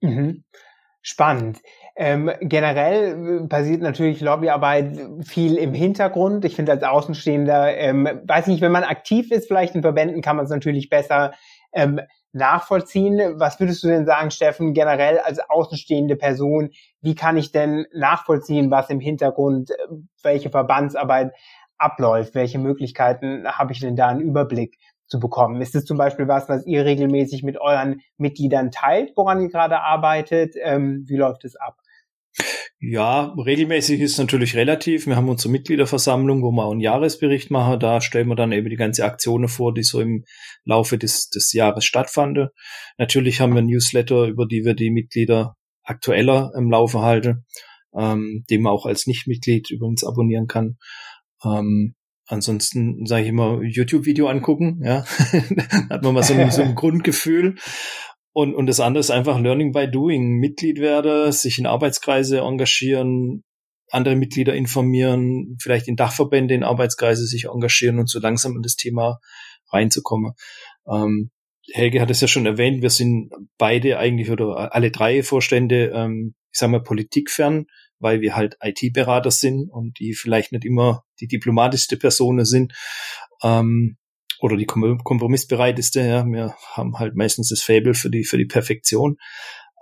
[0.00, 0.44] Mhm.
[1.02, 1.60] Spannend.
[1.94, 6.44] Ähm, generell äh, passiert natürlich Lobbyarbeit viel im Hintergrund.
[6.44, 10.36] Ich finde als Außenstehender, ähm, weiß nicht, wenn man aktiv ist, vielleicht in Verbänden kann
[10.36, 11.34] man es natürlich besser
[11.72, 12.00] ähm,
[12.36, 13.38] nachvollziehen.
[13.38, 16.70] Was würdest du denn sagen, Steffen, generell als außenstehende Person?
[17.00, 19.74] Wie kann ich denn nachvollziehen, was im Hintergrund, äh,
[20.22, 21.32] welche Verbandsarbeit
[21.78, 22.34] abläuft?
[22.34, 25.60] Welche Möglichkeiten habe ich denn da einen Überblick zu bekommen?
[25.62, 29.80] Ist es zum Beispiel was, was ihr regelmäßig mit euren Mitgliedern teilt, woran ihr gerade
[29.80, 30.54] arbeitet?
[30.62, 31.76] Ähm, wie läuft es ab?
[32.78, 35.06] Ja, regelmäßig ist natürlich relativ.
[35.06, 37.80] Wir haben unsere Mitgliederversammlung, wo wir auch einen Jahresbericht machen.
[37.80, 40.24] Da stellen wir dann eben die ganze Aktionen vor, die so im
[40.64, 42.48] Laufe des, des Jahres stattfanden.
[42.98, 47.46] Natürlich haben wir Newsletter, über die wir die Mitglieder aktueller im Laufe halten,
[47.96, 50.76] ähm, den man auch als Nichtmitglied übrigens abonnieren kann.
[51.44, 51.94] Ähm,
[52.26, 55.04] ansonsten sage ich immer YouTube-Video angucken, ja,
[55.90, 57.56] hat man mal so ein, so ein Grundgefühl.
[58.36, 60.34] Und, und das andere ist einfach Learning by Doing.
[60.34, 63.44] Mitglied werde, sich in Arbeitskreise engagieren,
[63.90, 68.76] andere Mitglieder informieren, vielleicht in Dachverbände, in Arbeitskreise sich engagieren und so langsam in das
[68.76, 69.20] Thema
[69.72, 70.32] reinzukommen.
[70.86, 71.30] Ähm,
[71.72, 76.34] Helge hat es ja schon erwähnt, wir sind beide eigentlich oder alle drei Vorstände, ähm,
[76.52, 77.64] ich sage mal, politikfern,
[78.00, 82.74] weil wir halt IT-Berater sind und die vielleicht nicht immer die diplomatischste Person sind.
[83.42, 83.96] Ähm,
[84.40, 86.00] oder die kompromissbereiteste.
[86.00, 89.16] Ja, wir haben halt meistens das Fable für die für die Perfektion.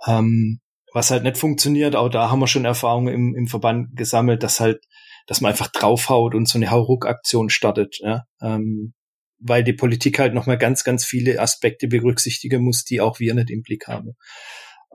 [0.07, 0.59] Ähm,
[0.95, 4.61] was halt nicht funktioniert, auch da haben wir schon Erfahrungen im, im Verband gesammelt, dass
[4.61, 4.81] halt,
[5.27, 8.93] dass man einfach draufhaut und so eine Hauruck-Aktion startet, ja, ähm,
[9.39, 13.49] weil die Politik halt nochmal ganz, ganz viele Aspekte berücksichtigen muss, die auch wir nicht
[13.49, 14.13] im Blick haben.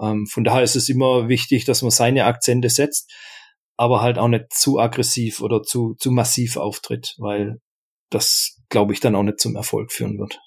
[0.00, 3.12] Ähm, von daher ist es immer wichtig, dass man seine Akzente setzt,
[3.76, 7.58] aber halt auch nicht zu aggressiv oder zu, zu massiv auftritt, weil
[8.10, 10.40] das glaube ich, dann auch nicht zum Erfolg führen wird.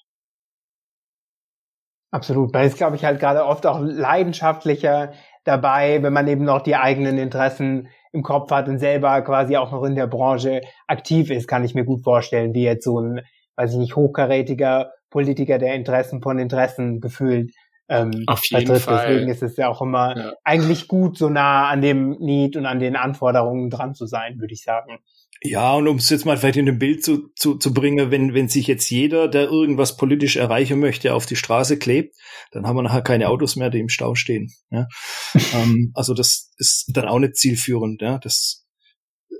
[2.10, 2.52] Absolut.
[2.52, 5.12] Man ist, glaube ich, halt gerade oft auch leidenschaftlicher
[5.44, 9.72] dabei, wenn man eben noch die eigenen Interessen im Kopf hat und selber quasi auch
[9.72, 13.20] noch in der Branche aktiv ist, kann ich mir gut vorstellen, wie jetzt so ein,
[13.56, 17.52] weiß ich nicht, hochkarätiger Politiker, der Interessen von Interessen gefühlt
[17.88, 18.82] ähm, Auf jeden vertritt.
[18.82, 19.06] Fall.
[19.08, 20.32] Deswegen ist es ja auch immer ja.
[20.44, 24.54] eigentlich gut, so nah an dem Need und an den Anforderungen dran zu sein, würde
[24.54, 24.98] ich sagen.
[25.42, 28.32] Ja, und um es jetzt mal vielleicht in ein Bild zu, zu, zu bringen, wenn,
[28.32, 32.16] wenn sich jetzt jeder, der irgendwas politisch erreichen möchte, auf die Straße klebt,
[32.50, 34.54] dann haben wir nachher keine Autos mehr, die im Stau stehen.
[34.70, 34.86] Ja?
[35.54, 38.00] ähm, also das ist dann auch nicht zielführend.
[38.00, 38.18] Ja?
[38.18, 38.64] Das,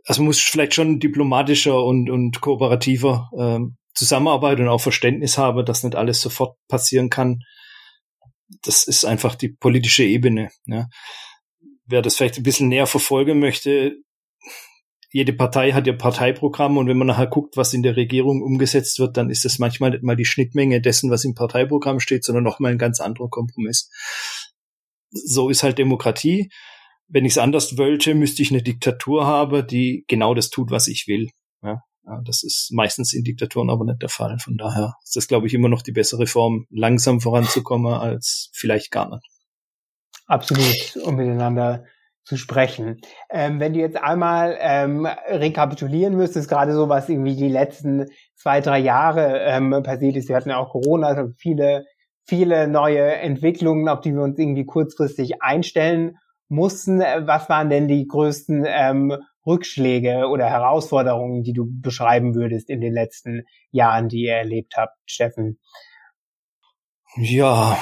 [0.04, 5.64] also man muss vielleicht schon diplomatischer und, und kooperativer ähm, zusammenarbeiten und auch Verständnis haben,
[5.64, 7.38] dass nicht alles sofort passieren kann.
[8.62, 10.50] Das ist einfach die politische Ebene.
[10.66, 10.88] Ja?
[11.86, 13.96] Wer das vielleicht ein bisschen näher verfolgen möchte,
[15.14, 18.98] jede Partei hat ihr Parteiprogramm und wenn man nachher guckt, was in der Regierung umgesetzt
[18.98, 22.42] wird, dann ist das manchmal nicht mal die Schnittmenge dessen, was im Parteiprogramm steht, sondern
[22.42, 23.88] nochmal ein ganz anderer Kompromiss.
[25.12, 26.50] So ist halt Demokratie.
[27.06, 30.88] Wenn ich es anders wollte, müsste ich eine Diktatur haben, die genau das tut, was
[30.88, 31.30] ich will.
[31.62, 31.80] Ja,
[32.24, 34.40] das ist meistens in Diktaturen aber nicht der Fall.
[34.40, 38.90] Von daher ist das, glaube ich, immer noch die bessere Form, langsam voranzukommen, als vielleicht
[38.90, 39.24] gar nicht.
[40.26, 41.84] Absolut, um miteinander
[42.24, 43.00] zu sprechen.
[43.30, 48.60] Ähm, wenn du jetzt einmal ähm, rekapitulieren müsstest, gerade so was irgendwie die letzten zwei,
[48.60, 51.84] drei Jahre ähm, passiert ist, wir hatten ja auch Corona, also viele,
[52.24, 56.16] viele neue Entwicklungen, auf die wir uns irgendwie kurzfristig einstellen
[56.48, 57.00] mussten.
[57.00, 62.94] Was waren denn die größten ähm, Rückschläge oder Herausforderungen, die du beschreiben würdest in den
[62.94, 65.58] letzten Jahren, die ihr erlebt habt, Steffen?
[67.16, 67.78] Ja,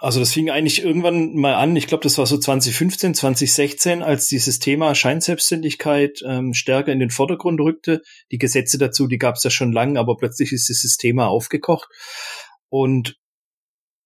[0.00, 4.28] also das fing eigentlich irgendwann mal an, ich glaube, das war so 2015, 2016, als
[4.28, 8.02] dieses Thema Scheinselbstständigkeit ähm, stärker in den Vordergrund rückte.
[8.30, 11.88] Die Gesetze dazu, die gab es ja schon lange, aber plötzlich ist dieses Thema aufgekocht.
[12.68, 13.16] Und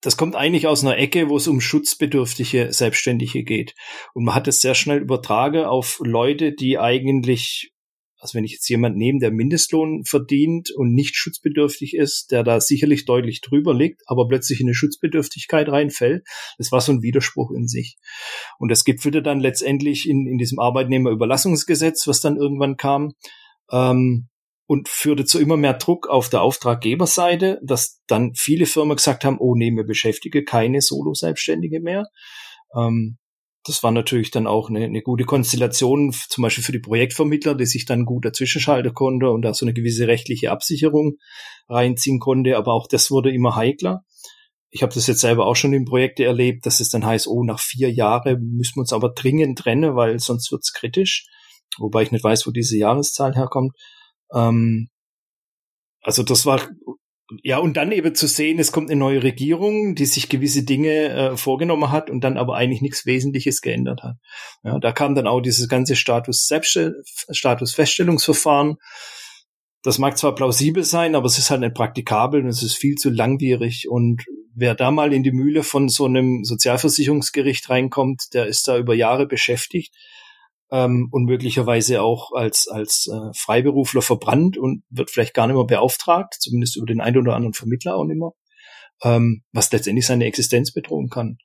[0.00, 3.74] das kommt eigentlich aus einer Ecke, wo es um schutzbedürftige Selbstständige geht.
[4.14, 7.72] Und man hat es sehr schnell übertragen auf Leute, die eigentlich
[8.18, 12.60] also wenn ich jetzt jemand nehme, der Mindestlohn verdient und nicht schutzbedürftig ist, der da
[12.60, 16.26] sicherlich deutlich drüber liegt, aber plötzlich in eine Schutzbedürftigkeit reinfällt,
[16.58, 17.96] das war so ein Widerspruch in sich.
[18.58, 23.12] Und das gipfelte dann letztendlich in, in diesem Arbeitnehmerüberlassungsgesetz, was dann irgendwann kam,
[23.70, 24.28] ähm,
[24.66, 29.38] und führte zu immer mehr Druck auf der Auftraggeberseite, dass dann viele Firmen gesagt haben,
[29.38, 32.04] oh nee, wir beschäftige keine Solo-Selbstständige mehr.
[32.76, 33.16] Ähm,
[33.64, 37.66] das war natürlich dann auch eine, eine gute Konstellation, zum Beispiel für die Projektvermittler, die
[37.66, 41.16] sich dann gut dazwischenschalten konnte und da so eine gewisse rechtliche Absicherung
[41.68, 42.56] reinziehen konnte.
[42.56, 44.04] Aber auch das wurde immer heikler.
[44.70, 47.42] Ich habe das jetzt selber auch schon in Projekten erlebt, dass es dann heißt, oh,
[47.42, 51.26] nach vier Jahren müssen wir uns aber dringend trennen, weil sonst wird's kritisch.
[51.78, 53.72] Wobei ich nicht weiß, wo diese Jahreszahl herkommt.
[54.34, 54.88] Ähm,
[56.02, 56.60] also das war
[57.42, 61.08] ja, und dann eben zu sehen, es kommt eine neue Regierung, die sich gewisse Dinge
[61.08, 64.16] äh, vorgenommen hat und dann aber eigentlich nichts Wesentliches geändert hat.
[64.64, 68.76] Ja, da kam dann auch dieses ganze Status Selbststell Status Feststellungsverfahren.
[69.82, 72.94] Das mag zwar plausibel sein, aber es ist halt nicht praktikabel und es ist viel
[72.94, 73.88] zu langwierig.
[73.88, 78.78] Und wer da mal in die Mühle von so einem Sozialversicherungsgericht reinkommt, der ist da
[78.78, 79.94] über Jahre beschäftigt
[80.70, 85.64] ähm, und möglicherweise auch als, als äh, Freiberufler verbrannt und wird vielleicht gar nicht mehr
[85.64, 88.32] beauftragt, zumindest über den einen oder anderen Vermittler auch nicht mehr,
[89.02, 91.38] ähm, was letztendlich seine Existenz bedrohen kann.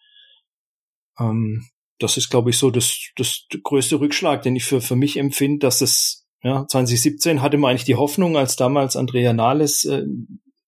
[1.19, 1.67] Ähm,
[1.99, 5.59] das ist, glaube ich, so das, das größte Rückschlag, den ich für, für mich empfinde,
[5.59, 10.03] dass es, ja, 2017 hatte man eigentlich die Hoffnung, als damals Andrea Nahles äh,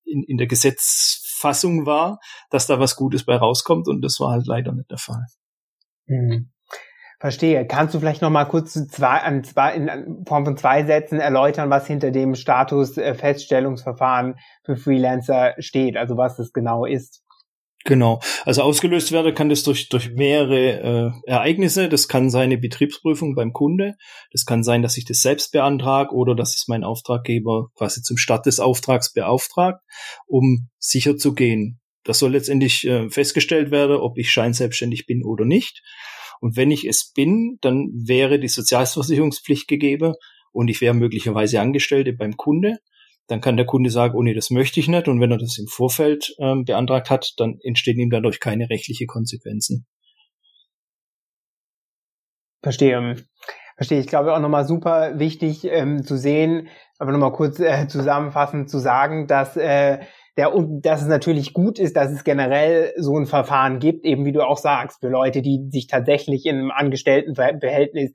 [0.06, 4.48] in, in der Gesetzfassung war, dass da was Gutes bei rauskommt und das war halt
[4.48, 5.26] leider nicht der Fall.
[6.06, 6.52] Mhm.
[7.26, 7.66] Verstehe.
[7.66, 11.72] Kannst du vielleicht noch mal kurz zwei, an zwei, in Form von zwei Sätzen erläutern,
[11.72, 17.24] was hinter dem Status äh, Feststellungsverfahren für Freelancer steht, also was es genau ist?
[17.84, 18.20] Genau.
[18.44, 21.90] Also ausgelöst werden kann das durch, durch mehrere äh, Ereignisse.
[21.90, 23.96] Das kann sein eine Betriebsprüfung beim Kunde.
[24.32, 28.18] Das kann sein, dass ich das selbst beantrage oder dass es mein Auftraggeber quasi zum
[28.18, 29.82] Start des Auftrags beauftragt,
[30.28, 31.80] um sicher zu gehen.
[32.04, 35.82] Das soll letztendlich äh, festgestellt werden, ob ich scheinselbstständig bin oder nicht.
[36.40, 40.14] Und wenn ich es bin, dann wäre die Sozialversicherungspflicht gegeben
[40.52, 42.78] und ich wäre möglicherweise Angestellte beim Kunde.
[43.28, 45.08] Dann kann der Kunde sagen, oh nee, das möchte ich nicht.
[45.08, 49.08] Und wenn er das im Vorfeld ähm, beantragt hat, dann entstehen ihm dadurch keine rechtliche
[49.08, 49.88] Konsequenzen.
[52.62, 53.16] Verstehe.
[53.76, 54.00] Verstehe.
[54.00, 56.68] Ich glaube auch nochmal super wichtig ähm, zu sehen,
[56.98, 60.00] aber nochmal kurz äh, zusammenfassend zu sagen, dass äh,
[60.38, 64.34] der, dass es natürlich gut ist, dass es generell so ein Verfahren gibt, eben wie
[64.34, 68.12] du auch sagst, für Leute, die sich tatsächlich in einem Angestelltenverhältnis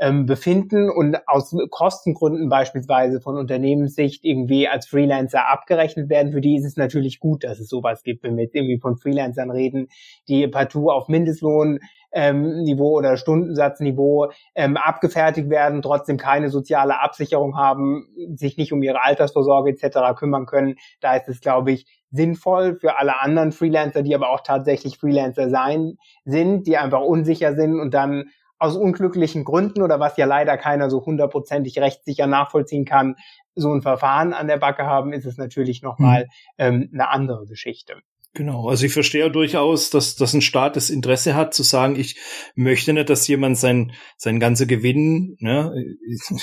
[0.00, 6.56] ähm, befinden und aus Kostengründen beispielsweise von Unternehmenssicht irgendwie als Freelancer abgerechnet werden, für die
[6.56, 9.88] ist es natürlich gut, dass es sowas gibt, wenn wir jetzt irgendwie von Freelancern reden,
[10.26, 11.80] die partout auf Mindestlohn
[12.12, 18.82] ähm, Niveau oder Stundensatzniveau ähm, abgefertigt werden, trotzdem keine soziale Absicherung haben, sich nicht um
[18.82, 20.16] ihre Altersvorsorge etc.
[20.18, 20.76] kümmern können.
[21.00, 25.48] Da ist es, glaube ich, sinnvoll für alle anderen Freelancer, die aber auch tatsächlich Freelancer
[25.48, 30.58] sein sind, die einfach unsicher sind und dann aus unglücklichen Gründen oder was ja leider
[30.58, 33.16] keiner so hundertprozentig rechtssicher nachvollziehen kann,
[33.54, 36.28] so ein Verfahren an der Backe haben, ist es natürlich nochmal hm.
[36.58, 37.94] ähm, eine andere Geschichte.
[38.32, 42.16] Genau, also ich verstehe durchaus, dass, dass ein Staat das Interesse hat, zu sagen, ich
[42.54, 45.74] möchte nicht, dass jemand sein, sein ganzer Gewinn ne,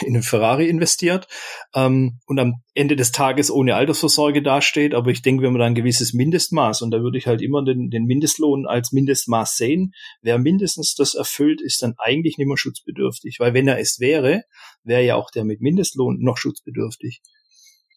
[0.02, 1.30] in einen Ferrari investiert
[1.74, 4.94] ähm, und am Ende des Tages ohne Altersvorsorge dasteht.
[4.94, 7.64] Aber ich denke, wenn man da ein gewisses Mindestmaß, und da würde ich halt immer
[7.64, 12.58] den, den Mindestlohn als Mindestmaß sehen, wer mindestens das erfüllt, ist dann eigentlich nicht mehr
[12.58, 13.38] schutzbedürftig.
[13.40, 14.44] Weil wenn er es wäre,
[14.84, 17.22] wäre ja auch der mit Mindestlohn noch schutzbedürftig.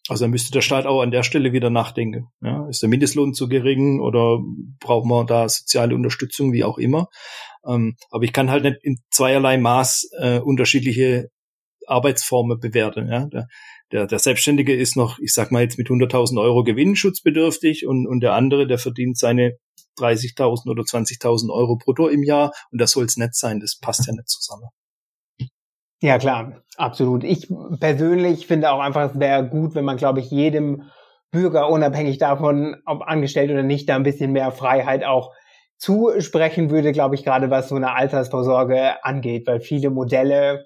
[0.09, 2.27] Also müsste der Staat auch an der Stelle wieder nachdenken.
[2.41, 4.39] Ja, ist der Mindestlohn zu gering oder
[4.79, 7.07] braucht man da soziale Unterstützung, wie auch immer.
[7.67, 11.29] Ähm, aber ich kann halt nicht in zweierlei Maß äh, unterschiedliche
[11.85, 13.09] Arbeitsformen bewerten.
[13.09, 13.27] Ja?
[13.27, 13.47] Der,
[13.91, 18.21] der, der Selbstständige ist noch, ich sag mal jetzt mit 100.000 Euro gewinnschutzbedürftig und, und
[18.21, 19.57] der andere, der verdient seine
[19.99, 23.59] 30.000 oder 20.000 Euro brutto im Jahr und das soll es nicht sein.
[23.59, 24.69] Das passt ja nicht zusammen.
[26.01, 27.23] Ja, klar, absolut.
[27.23, 27.47] Ich
[27.79, 30.83] persönlich finde auch einfach, es wäre gut, wenn man, glaube ich, jedem
[31.31, 35.31] Bürger, unabhängig davon, ob angestellt oder nicht, da ein bisschen mehr Freiheit auch
[35.77, 40.65] zusprechen würde, glaube ich, gerade was so eine Altersvorsorge angeht, weil viele Modelle,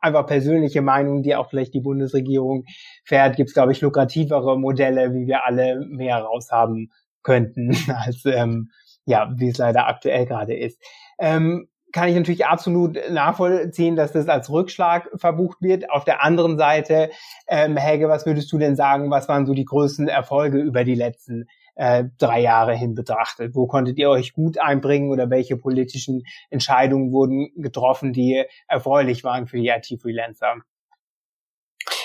[0.00, 2.64] einfach persönliche Meinungen, die auch vielleicht die Bundesregierung
[3.04, 6.92] fährt, gibt es, glaube ich, lukrativere Modelle, wie wir alle mehr raushaben
[7.22, 8.70] könnten, als ähm,
[9.06, 10.80] ja, wie es leider aktuell gerade ist.
[11.18, 15.90] Ähm, kann ich natürlich absolut nachvollziehen, dass das als Rückschlag verbucht wird.
[15.90, 17.10] Auf der anderen Seite,
[17.48, 20.94] ähm, Helge, was würdest du denn sagen, was waren so die größten Erfolge über die
[20.94, 23.54] letzten äh, drei Jahre hin betrachtet?
[23.54, 29.46] Wo konntet ihr euch gut einbringen oder welche politischen Entscheidungen wurden getroffen, die erfreulich waren
[29.46, 30.56] für die IT-Freelancer?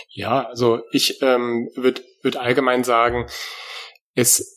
[0.10, 3.26] Ja, also ich ähm, würde würd allgemein sagen,
[4.16, 4.55] es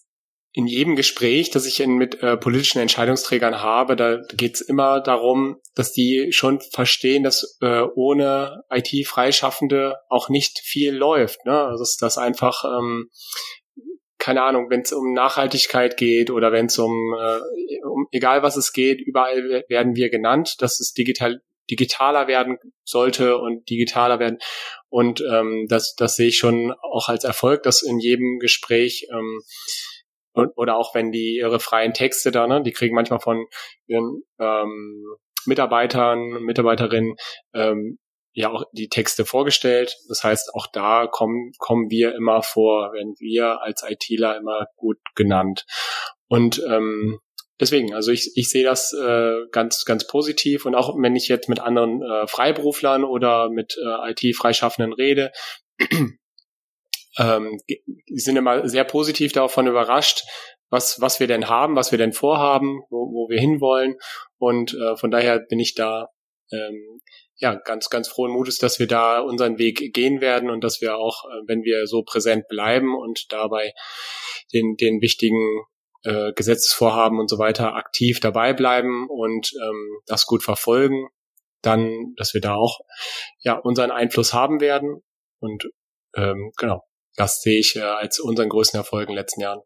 [0.52, 5.00] in jedem Gespräch, das ich in, mit äh, politischen Entscheidungsträgern habe, da geht es immer
[5.00, 11.44] darum, dass die schon verstehen, dass äh, ohne IT-Freischaffende auch nicht viel läuft.
[11.44, 11.52] Ne?
[11.52, 13.10] Also dass das einfach, ähm,
[14.18, 18.56] keine Ahnung, wenn es um Nachhaltigkeit geht oder wenn es um, äh, um, egal was
[18.56, 21.40] es geht, überall werden wir genannt, dass es digital
[21.70, 24.38] digitaler werden sollte und digitaler werden.
[24.88, 29.42] Und ähm, das, das sehe ich schon auch als Erfolg, dass in jedem Gespräch ähm,
[30.38, 33.46] und, oder auch wenn die ihre freien Texte da, ne, die kriegen manchmal von
[33.86, 35.04] ihren ähm,
[35.46, 37.16] Mitarbeitern, Mitarbeiterinnen
[37.54, 37.98] ähm,
[38.32, 39.96] ja auch die Texte vorgestellt.
[40.08, 44.98] Das heißt, auch da kommen, kommen wir immer vor, wenn wir als ITler immer gut
[45.16, 45.64] genannt.
[46.28, 47.18] Und ähm,
[47.58, 51.48] deswegen, also ich, ich sehe das äh, ganz, ganz positiv und auch wenn ich jetzt
[51.48, 55.32] mit anderen äh, Freiberuflern oder mit äh, IT-Freischaffenden rede,
[57.18, 57.60] ähm,
[58.06, 60.22] sind immer sehr positiv davon überrascht,
[60.70, 63.96] was, was wir denn haben, was wir denn vorhaben, wo, wo wir hinwollen.
[64.38, 66.08] Und äh, von daher bin ich da
[66.52, 67.00] ähm,
[67.36, 70.96] ja ganz, ganz frohen Mutes, dass wir da unseren Weg gehen werden und dass wir
[70.96, 73.72] auch, äh, wenn wir so präsent bleiben und dabei
[74.52, 75.62] den, den wichtigen
[76.04, 81.08] äh, Gesetzesvorhaben und so weiter aktiv dabei bleiben und ähm, das gut verfolgen,
[81.62, 82.80] dann, dass wir da auch
[83.40, 85.02] ja unseren Einfluss haben werden.
[85.40, 85.68] Und
[86.14, 86.82] ähm, genau,
[87.18, 89.60] das sehe ich äh, als unseren größten Erfolg in den letzten Jahren.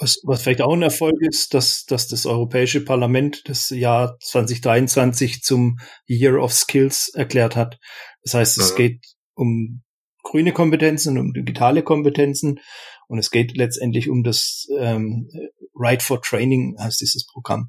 [0.00, 5.42] Was, was vielleicht auch ein Erfolg ist, dass, dass das Europäische Parlament das Jahr 2023
[5.42, 7.78] zum Year of Skills erklärt hat.
[8.24, 8.76] Das heißt, es mhm.
[8.76, 9.82] geht um
[10.24, 12.58] grüne Kompetenzen, um digitale Kompetenzen
[13.06, 15.28] und es geht letztendlich um das ähm,
[15.76, 17.68] Right for Training, heißt dieses Programm.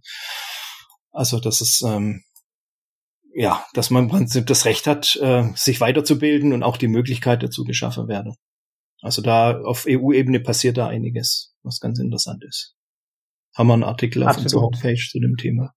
[1.11, 2.23] Also das ist ähm,
[3.35, 7.43] ja, dass man im Prinzip das Recht hat, äh, sich weiterzubilden und auch die Möglichkeit
[7.43, 8.35] dazu geschaffen werden.
[9.01, 12.75] Also da auf EU-Ebene passiert da einiges, was ganz interessant ist.
[13.55, 15.73] Haben wir einen Artikel auf unserer Homepage zu dem Thema.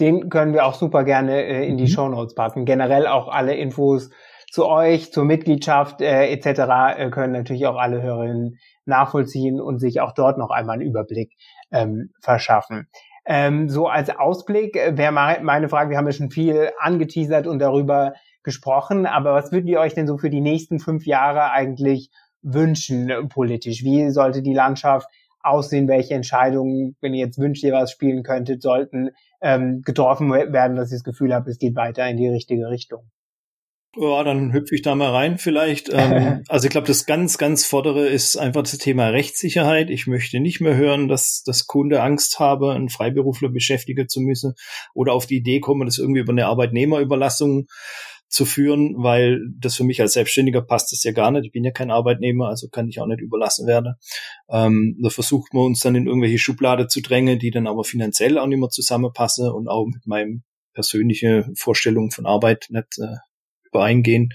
[0.00, 1.88] Den können wir auch super gerne äh, in die mhm.
[1.88, 2.64] Show Notes packen.
[2.64, 4.10] Generell auch alle Infos
[4.50, 6.96] zu euch, zur Mitgliedschaft äh, etc.
[6.96, 11.32] Äh, können natürlich auch alle Hörerinnen nachvollziehen und sich auch dort noch einmal einen Überblick
[11.70, 12.88] ähm, verschaffen.
[13.26, 17.58] Ähm, so als Ausblick äh, wäre meine Frage, wir haben ja schon viel angeteasert und
[17.58, 18.12] darüber
[18.44, 22.10] gesprochen, aber was würdet ihr euch denn so für die nächsten fünf Jahre eigentlich
[22.42, 23.82] wünschen politisch?
[23.82, 25.08] Wie sollte die Landschaft
[25.40, 25.88] aussehen?
[25.88, 30.90] Welche Entscheidungen, wenn ihr jetzt wünscht, ihr was spielen könntet, sollten ähm, getroffen werden, dass
[30.92, 33.10] ihr das Gefühl habt, es geht weiter in die richtige Richtung?
[33.96, 35.88] Ja, dann hüpfe ich da mal rein vielleicht.
[35.92, 39.88] Ähm, also ich glaube, das ganz, ganz Vordere ist einfach das Thema Rechtssicherheit.
[39.88, 44.54] Ich möchte nicht mehr hören, dass das Kunde Angst habe, einen Freiberufler beschäftigen zu müssen
[44.94, 47.66] oder auf die Idee kommen, das irgendwie über eine Arbeitnehmerüberlassung
[48.28, 51.46] zu führen, weil das für mich als Selbstständiger passt das ja gar nicht.
[51.46, 53.94] Ich bin ja kein Arbeitnehmer, also kann ich auch nicht überlassen werden.
[54.48, 58.38] Ähm, da versucht man uns dann in irgendwelche Schublade zu drängen, die dann aber finanziell
[58.38, 60.42] auch nicht mehr zusammenpassen und auch mit meinem
[60.74, 63.16] persönliche Vorstellungen von Arbeit nicht äh,
[63.64, 64.30] übereingehen.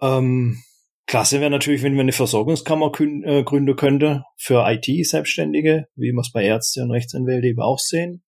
[0.00, 0.62] Ähm,
[1.06, 6.32] klasse wäre natürlich, wenn wir eine Versorgungskammer äh, gründen könnte für IT-Selbstständige, wie wir es
[6.32, 8.22] bei Ärzte und Rechtsanwälte eben auch sehen.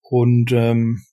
[0.00, 1.04] Und ähm,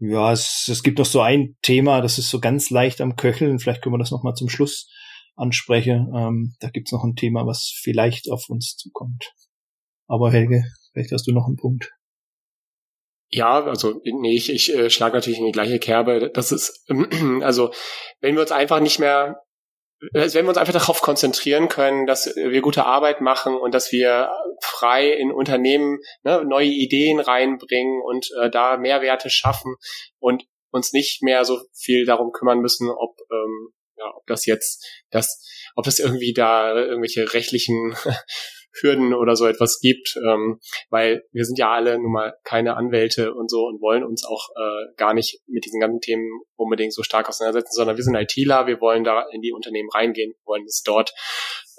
[0.00, 3.58] ja, es, es gibt noch so ein Thema, das ist so ganz leicht am Köcheln.
[3.58, 4.88] Vielleicht können wir das nochmal zum Schluss
[5.34, 6.12] ansprechen.
[6.14, 9.32] Ähm, da gibt's noch ein Thema, was vielleicht auf uns zukommt.
[10.06, 11.90] Aber Helge, vielleicht hast du noch einen Punkt.
[13.30, 16.30] Ja, also nee, ich, ich äh, schlage natürlich in die gleiche Kerbe.
[16.32, 16.88] Das ist,
[17.42, 17.72] also
[18.20, 19.42] wenn wir uns einfach nicht mehr,
[20.12, 24.30] wenn wir uns einfach darauf konzentrieren können, dass wir gute Arbeit machen und dass wir
[24.62, 29.74] frei in Unternehmen ne, neue Ideen reinbringen und äh, da Mehrwerte schaffen
[30.18, 34.86] und uns nicht mehr so viel darum kümmern müssen, ob ähm, ja, ob das jetzt
[35.10, 35.44] das,
[35.74, 37.96] ob das irgendwie da irgendwelche rechtlichen
[38.80, 40.60] Hürden oder so etwas gibt, ähm,
[40.90, 44.48] weil wir sind ja alle nun mal keine Anwälte und so und wollen uns auch
[44.56, 48.66] äh, gar nicht mit diesen ganzen Themen unbedingt so stark auseinandersetzen, sondern wir sind ITler,
[48.66, 51.12] wir wollen da in die Unternehmen reingehen, wollen es dort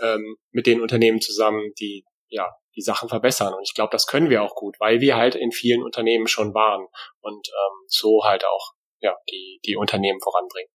[0.01, 3.53] ähm, mit den Unternehmen zusammen, die ja die Sachen verbessern.
[3.53, 6.53] Und ich glaube, das können wir auch gut, weil wir halt in vielen Unternehmen schon
[6.53, 6.87] waren
[7.21, 10.69] und ähm, so halt auch ja die die Unternehmen voranbringen.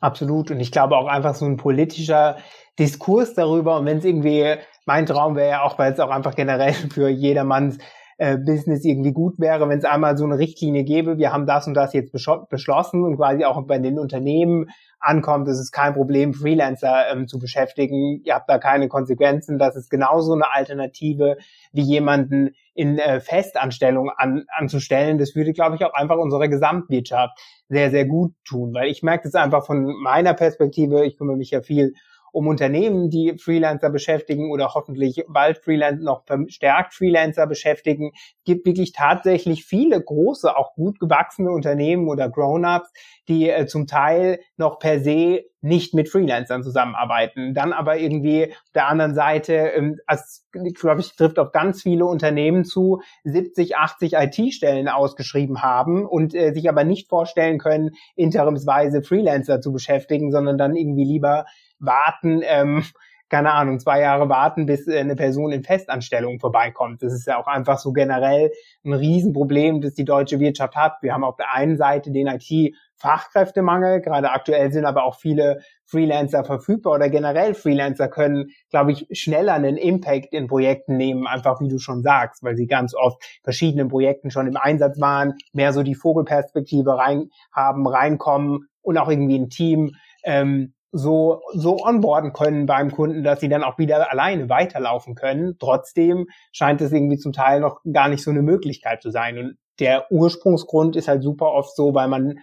[0.00, 0.50] Absolut.
[0.50, 2.38] Und ich glaube auch einfach so ein politischer
[2.78, 3.78] Diskurs darüber.
[3.78, 4.56] Und wenn es irgendwie,
[4.86, 7.78] mein Traum wäre ja auch, weil es auch einfach generell für jedermanns
[8.16, 11.66] äh, Business irgendwie gut wäre, wenn es einmal so eine Richtlinie gäbe, wir haben das
[11.66, 14.70] und das jetzt beschlossen und quasi auch bei den Unternehmen
[15.00, 18.22] ankommt, es ist kein Problem, Freelancer ähm, zu beschäftigen.
[18.24, 19.58] Ihr habt da keine Konsequenzen.
[19.58, 21.36] Das ist genauso eine Alternative,
[21.72, 25.18] wie jemanden in äh, Festanstellung an, anzustellen.
[25.18, 29.24] Das würde, glaube ich, auch einfach unserer Gesamtwirtschaft sehr, sehr gut tun, weil ich merke
[29.24, 31.04] das einfach von meiner Perspektive.
[31.04, 31.94] Ich kümmere mich ja viel
[32.34, 38.10] um Unternehmen, die Freelancer beschäftigen oder hoffentlich bald Freelancer noch verstärkt Freelancer beschäftigen.
[38.14, 42.92] Es gibt wirklich tatsächlich viele große, auch gut gewachsene Unternehmen oder Grown-ups,
[43.28, 47.54] die äh, zum Teil noch per se nicht mit Freelancern zusammenarbeiten.
[47.54, 52.04] Dann aber irgendwie auf der anderen Seite, ähm, als, glaube ich, trifft auf ganz viele
[52.04, 59.02] Unternehmen zu, 70, 80 IT-Stellen ausgeschrieben haben und äh, sich aber nicht vorstellen können, interimsweise
[59.02, 61.46] Freelancer zu beschäftigen, sondern dann irgendwie lieber
[61.84, 62.84] warten, ähm,
[63.30, 67.02] keine Ahnung, zwei Jahre warten, bis äh, eine Person in Festanstellung vorbeikommt.
[67.02, 68.52] Das ist ja auch einfach so generell
[68.84, 70.98] ein Riesenproblem, das die deutsche Wirtschaft hat.
[71.00, 76.44] Wir haben auf der einen Seite den IT-Fachkräftemangel, gerade aktuell sind aber auch viele Freelancer
[76.44, 81.68] verfügbar oder generell Freelancer können, glaube ich, schneller einen Impact in Projekten nehmen, einfach wie
[81.68, 85.82] du schon sagst, weil sie ganz oft verschiedenen Projekten schon im Einsatz waren, mehr so
[85.82, 92.66] die Vogelperspektive rein haben, reinkommen und auch irgendwie ein Team ähm, so, so onboarden können
[92.66, 95.56] beim Kunden, dass sie dann auch wieder alleine weiterlaufen können.
[95.58, 99.36] Trotzdem scheint es irgendwie zum Teil noch gar nicht so eine Möglichkeit zu sein.
[99.38, 102.38] Und der Ursprungsgrund ist halt super oft so, weil man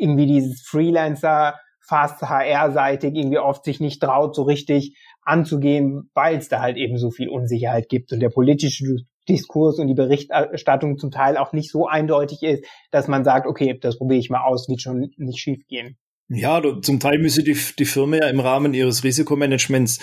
[0.00, 1.54] irgendwie dieses Freelancer
[1.86, 6.98] fast HR-seitig irgendwie oft sich nicht traut, so richtig anzugehen, weil es da halt eben
[6.98, 8.96] so viel Unsicherheit gibt und der politische
[9.28, 13.78] Diskurs und die Berichterstattung zum Teil auch nicht so eindeutig ist, dass man sagt, okay,
[13.80, 15.96] das probiere ich mal aus, wird schon nicht schief gehen.
[16.28, 20.00] Ja, zum Teil müsse die, die Firma ja im Rahmen ihres Risikomanagements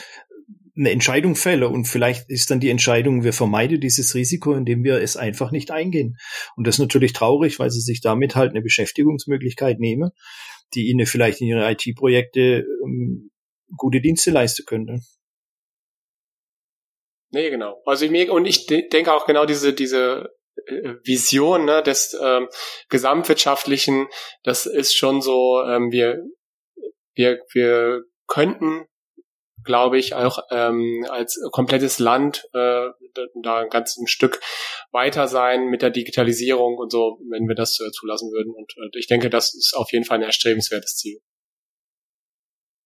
[0.77, 5.01] eine Entscheidung fällen und vielleicht ist dann die Entscheidung, wir vermeiden dieses Risiko, indem wir
[5.01, 6.17] es einfach nicht eingehen.
[6.55, 10.11] Und das ist natürlich traurig, weil sie sich damit halt eine Beschäftigungsmöglichkeit nehmen,
[10.73, 13.31] die ihnen vielleicht in ihre IT-Projekte ähm,
[13.75, 14.99] gute Dienste leisten könnte.
[17.31, 17.81] Nee, genau.
[17.85, 20.40] Also ich, und ich denke auch genau diese, diese äh,
[21.03, 22.47] Vision ne, des ähm,
[22.89, 24.07] gesamtwirtschaftlichen,
[24.43, 26.23] das ist schon so, ähm, wir,
[27.13, 28.85] wir, wir könnten,
[29.63, 32.87] glaube ich, auch ähm, als komplettes Land äh,
[33.43, 34.39] da ein ganzes Stück
[34.91, 38.53] weiter sein mit der Digitalisierung und so, wenn wir das äh, zulassen würden.
[38.53, 41.19] Und äh, ich denke, das ist auf jeden Fall ein erstrebenswertes Ziel.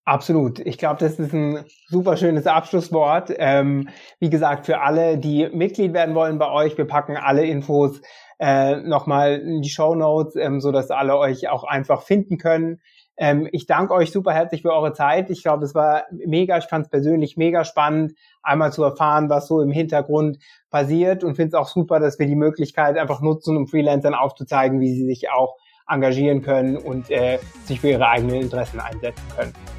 [0.06, 0.60] Absolut.
[0.60, 3.34] Ich glaube, das ist ein super schönes Abschlusswort.
[3.38, 3.90] Ähm,
[4.20, 8.02] wie gesagt, für alle, die Mitglied werden wollen bei euch, wir packen alle Infos
[8.40, 12.82] äh, nochmal in die Show Notes, ähm, so dass alle euch auch einfach finden können.
[13.18, 15.32] Ähm, ich danke euch super herzlich für eure Zeit.
[15.32, 16.58] Ich glaube, es war mega.
[16.60, 20.38] Ich fand es persönlich mega spannend, einmal zu erfahren, was so im Hintergrund
[20.70, 24.80] passiert und finde es auch super, dass wir die Möglichkeit einfach nutzen, um Freelancern aufzuzeigen,
[24.82, 25.56] wie sie sich auch
[25.88, 29.75] engagieren können und äh, sich für ihre eigenen Interessen einsetzen können.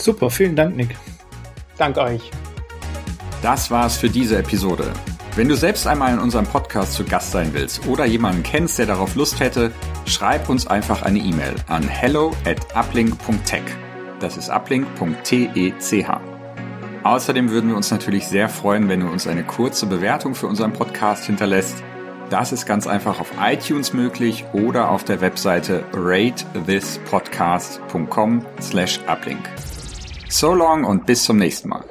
[0.00, 0.96] Super, vielen Dank, Nick.
[1.76, 2.30] Danke euch.
[3.42, 4.92] Das war's für diese Episode.
[5.36, 8.86] Wenn du selbst einmal in unserem Podcast zu Gast sein willst oder jemanden kennst, der
[8.86, 9.70] darauf Lust hätte,
[10.04, 13.62] schreib uns einfach eine E-Mail an hello at uplink.tech.
[14.18, 16.04] Das ist uplink.tech.
[17.02, 20.72] Außerdem würden wir uns natürlich sehr freuen, wenn du uns eine kurze Bewertung für unseren
[20.72, 21.82] Podcast hinterlässt.
[22.28, 29.48] Das ist ganz einfach auf iTunes möglich oder auf der Webseite ratethispodcast.com slash uplink.
[30.32, 31.84] So long und bis zum nächsten Mal.